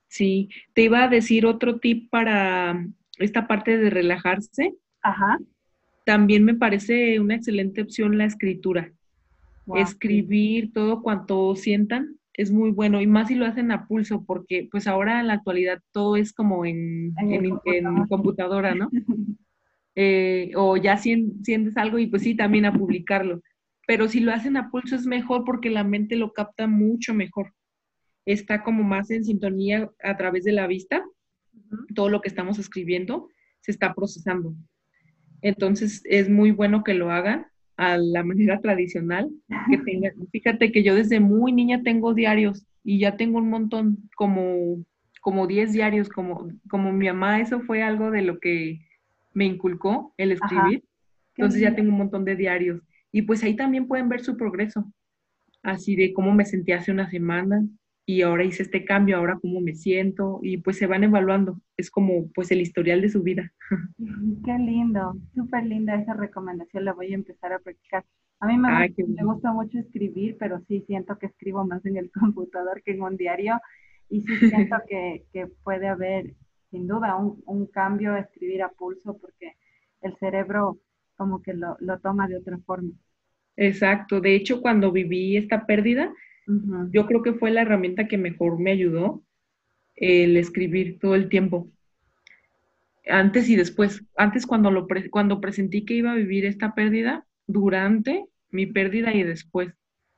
[0.08, 2.86] Sí, te iba a decir otro tip para
[3.16, 4.74] esta parte de relajarse.
[5.00, 5.38] Ajá.
[6.04, 8.92] También me parece una excelente opción la escritura.
[9.74, 14.68] Escribir todo cuanto sientan es muy bueno y más si lo hacen a pulso porque
[14.70, 17.58] pues ahora en la actualidad todo es como en, en,
[18.08, 18.88] computadora, ¿no?
[20.00, 23.42] Eh, o ya sientes algo y pues sí, también a publicarlo.
[23.84, 27.52] Pero si lo hacen a pulso es mejor porque la mente lo capta mucho mejor.
[28.24, 31.04] Está como más en sintonía a través de la vista.
[31.96, 33.28] Todo lo que estamos escribiendo
[33.58, 34.54] se está procesando.
[35.42, 37.47] Entonces es muy bueno que lo hagan
[37.78, 39.30] a la manera tradicional,
[39.70, 44.10] que tenga, fíjate que yo desde muy niña tengo diarios y ya tengo un montón,
[44.16, 44.84] como,
[45.20, 48.80] como 10 diarios, como, como mi mamá, eso fue algo de lo que
[49.32, 50.82] me inculcó el escribir,
[51.36, 52.82] entonces ya tengo un montón de diarios.
[53.12, 54.92] Y pues ahí también pueden ver su progreso,
[55.62, 57.64] así de cómo me sentí hace una semana,
[58.08, 61.60] y ahora hice este cambio, ahora cómo me siento y pues se van evaluando.
[61.76, 63.52] Es como pues el historial de su vida.
[64.46, 68.06] Qué lindo, súper linda esa recomendación, la voy a empezar a practicar.
[68.40, 68.88] A mí me,
[69.24, 73.18] gusta, mucho escribir, pero sí siento que escribo más en el computador que en un
[73.18, 73.60] diario
[74.08, 75.26] y sí siento que,
[75.62, 76.32] puede haber
[76.70, 79.52] sin duda un, un, cambio a escribir a pulso porque
[80.00, 80.78] el cerebro
[81.18, 82.92] como que lo, lo toma de otra forma.
[83.54, 86.10] Exacto, de hecho cuando viví esta pérdida,
[86.90, 89.22] yo creo que fue la herramienta que mejor me ayudó
[89.96, 91.70] el escribir todo el tiempo.
[93.06, 94.04] Antes y después.
[94.16, 99.22] Antes cuando, lo cuando presentí que iba a vivir esta pérdida, durante mi pérdida y
[99.22, 99.74] después.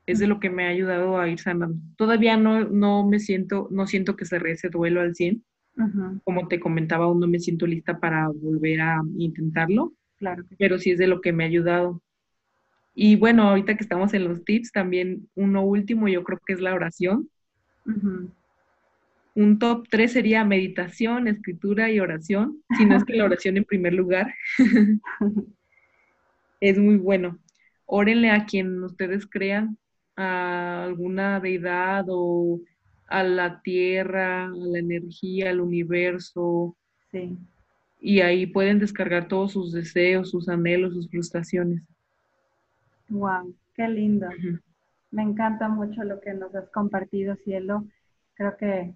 [0.06, 1.78] Es de lo que me ha ayudado a ir sanando.
[1.96, 5.44] Todavía no, no me siento, no siento que cerré ese duelo al 100.
[6.24, 9.94] Como te comentaba, aún no me siento lista para volver a intentarlo.
[10.18, 10.44] Claro.
[10.58, 12.02] Pero sí es de lo que me ha ayudado.
[12.94, 16.60] Y bueno, ahorita que estamos en los tips, también uno último, yo creo que es
[16.60, 17.28] la oración.
[19.34, 23.64] Un top 3 sería meditación, escritura y oración, si no es que la oración en
[23.64, 24.34] primer lugar.
[26.60, 27.38] es muy bueno.
[27.86, 29.78] Órenle a quien ustedes crean,
[30.16, 32.60] a alguna deidad o
[33.06, 36.76] a la tierra, a la energía, al universo.
[37.10, 37.36] Sí.
[38.00, 41.82] Y ahí pueden descargar todos sus deseos, sus anhelos, sus frustraciones.
[43.10, 44.28] Wow, qué lindo.
[45.10, 47.84] Me encanta mucho lo que nos has compartido, Cielo.
[48.34, 48.94] Creo que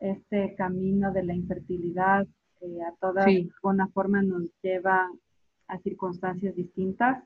[0.00, 2.26] este camino de la infertilidad
[2.62, 5.10] eh, a toda alguna forma nos lleva
[5.68, 7.22] a circunstancias distintas,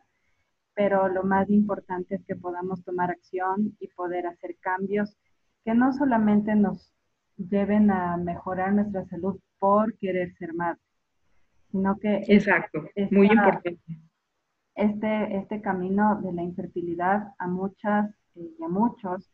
[0.75, 5.17] pero lo más importante es que podamos tomar acción y poder hacer cambios
[5.65, 6.93] que no solamente nos
[7.37, 10.81] lleven a mejorar nuestra salud por querer ser madre,
[11.71, 12.25] sino que...
[12.27, 14.08] Exacto, muy importante
[14.79, 19.29] este, este camino de la infertilidad a muchas eh, y a muchos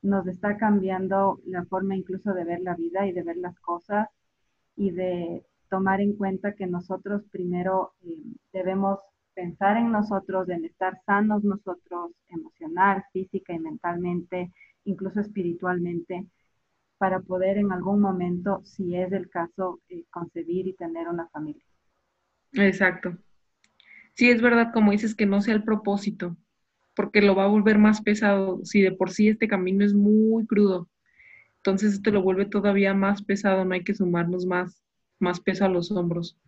[0.00, 4.08] nos está cambiando la forma incluso de ver la vida y de ver las cosas
[4.74, 8.16] y de tomar en cuenta que nosotros primero eh,
[8.54, 8.98] debemos
[9.34, 14.50] pensar en nosotros, en estar sanos nosotros emocional, física y mentalmente,
[14.84, 16.26] incluso espiritualmente,
[16.96, 21.62] para poder en algún momento, si es el caso, eh, concebir y tener una familia.
[22.52, 23.18] Exacto
[24.16, 26.36] sí es verdad, como dices, que no sea el propósito,
[26.94, 28.60] porque lo va a volver más pesado.
[28.64, 30.88] Si de por sí este camino es muy crudo,
[31.58, 34.82] entonces esto lo vuelve todavía más pesado, no hay que sumarnos más,
[35.18, 36.38] más peso a los hombros.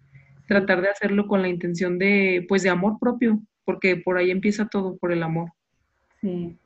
[0.47, 4.67] Tratar de hacerlo con la intención de, pues, de amor propio, porque por ahí empieza
[4.67, 5.51] todo, por el amor.
[6.21, 6.57] Sí,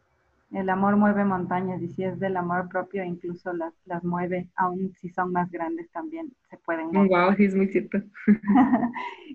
[0.53, 4.93] el amor mueve montañas y si es del amor propio, incluso las, las mueve, aun
[5.01, 7.09] si son más grandes también se pueden mover.
[7.09, 7.99] Wow, sí, es muy cierto.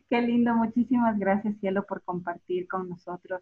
[0.09, 3.41] Qué lindo, muchísimas gracias Cielo por compartir con nosotros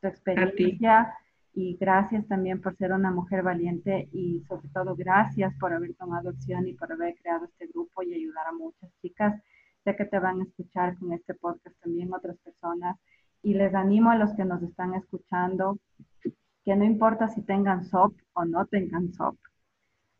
[0.00, 1.12] tu experiencia
[1.52, 6.30] y gracias también por ser una mujer valiente y sobre todo gracias por haber tomado
[6.30, 9.42] acción y por haber creado este grupo y ayudar a muchas chicas.
[9.84, 12.96] Sé que te van a escuchar con este podcast también otras personas
[13.42, 15.78] y les animo a los que nos están escuchando
[16.64, 19.36] que no importa si tengan SOP o no tengan SOP,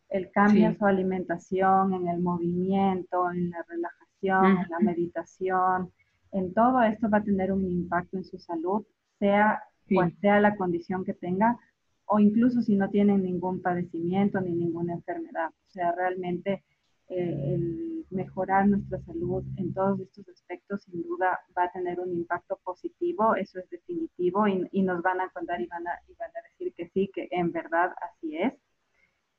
[0.08, 5.92] el cambio en su alimentación, en el movimiento, en la relajación, en la meditación,
[6.32, 8.84] en todo esto va a tener un impacto en su salud,
[9.18, 9.62] sea
[9.92, 11.58] cual sea la condición que tenga,
[12.06, 15.48] o incluso si no tienen ningún padecimiento ni ninguna enfermedad.
[15.48, 16.64] O sea, realmente
[17.10, 22.58] el mejorar nuestra salud en todos estos aspectos sin duda va a tener un impacto
[22.64, 26.48] positivo, eso es definitivo y, nos van a contar y van a, y van a
[26.50, 28.54] decir que sí, que en verdad así es.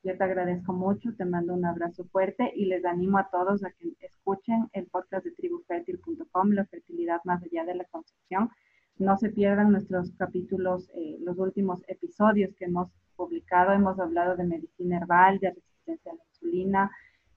[0.03, 3.71] Yo te agradezco mucho, te mando un abrazo fuerte y les animo a todos a
[3.71, 8.49] que escuchen el podcast de tribufertil.com, la fertilidad más allá de la concepción.
[8.97, 13.73] No se pierdan nuestros capítulos, eh, los últimos episodios que hemos publicado.
[13.73, 16.91] Hemos hablado de medicina herbal, de resistencia a la insulina,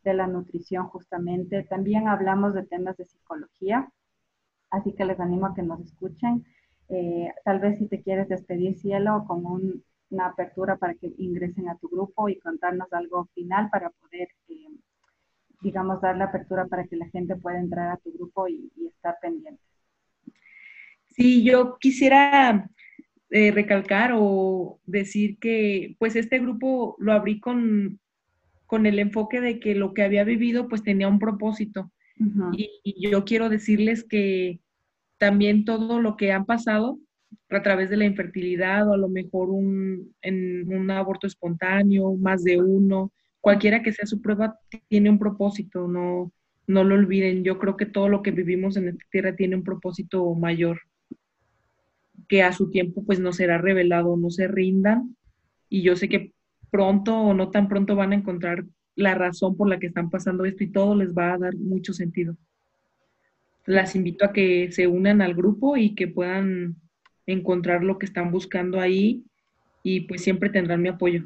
[0.05, 1.65] de la nutrición justamente.
[1.65, 3.91] También hablamos de temas de psicología,
[4.71, 6.45] así que les animo a que nos escuchen.
[6.91, 9.45] Eh, tal vez si te quieres despedir, Cielo, con
[10.11, 14.69] una apertura para que ingresen a tu grupo y contarnos algo final para poder, eh,
[15.63, 19.17] digamos, dar la apertura para que la gente pueda entrar a tu grupo y, estar
[19.21, 19.61] pendiente.
[21.07, 22.71] Sí, yo quisiera
[23.31, 28.01] eh, recalcar o decir que pues este grupo lo abrí con
[28.67, 31.91] con el enfoque de que lo que había vivido pues tenía un propósito.
[32.53, 34.61] y, yo quiero decirles que
[35.19, 36.99] también todo lo que han pasado
[37.51, 42.43] a través de la infertilidad o a lo mejor un, en un aborto espontáneo, más
[42.45, 44.59] de uno, cualquiera que sea su prueba,
[44.89, 46.33] tiene un propósito, no,
[46.67, 47.45] no lo olviden.
[47.45, 50.81] Yo creo que todo lo que vivimos en esta tierra tiene un propósito mayor,
[52.29, 55.17] que a su tiempo pues no será revelado, no se rindan.
[55.69, 56.34] Y yo sé que
[56.75, 58.65] pronto o no tan pronto van a encontrar
[58.97, 61.93] la razón por la que están pasando esto y todo les va a dar mucho
[61.93, 62.37] sentido.
[63.65, 66.75] Las invito a que se unan al grupo y que puedan
[67.27, 69.25] encontrar lo que están buscando ahí
[69.85, 71.23] y pues siempre tendrán mi apoyo.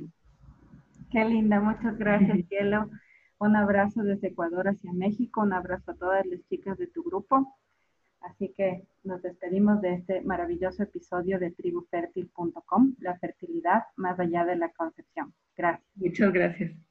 [1.11, 2.91] Qué linda, muchas gracias, Cielo.
[3.39, 7.57] Un abrazo desde Ecuador hacia México, un abrazo a todas las chicas de tu grupo.
[8.21, 14.57] Así que nos despedimos de este maravilloso episodio de tribufertil.com, la fertilidad más allá de
[14.57, 15.33] la concepción.
[15.57, 15.89] Gracias.
[15.97, 16.88] Muchas gracias.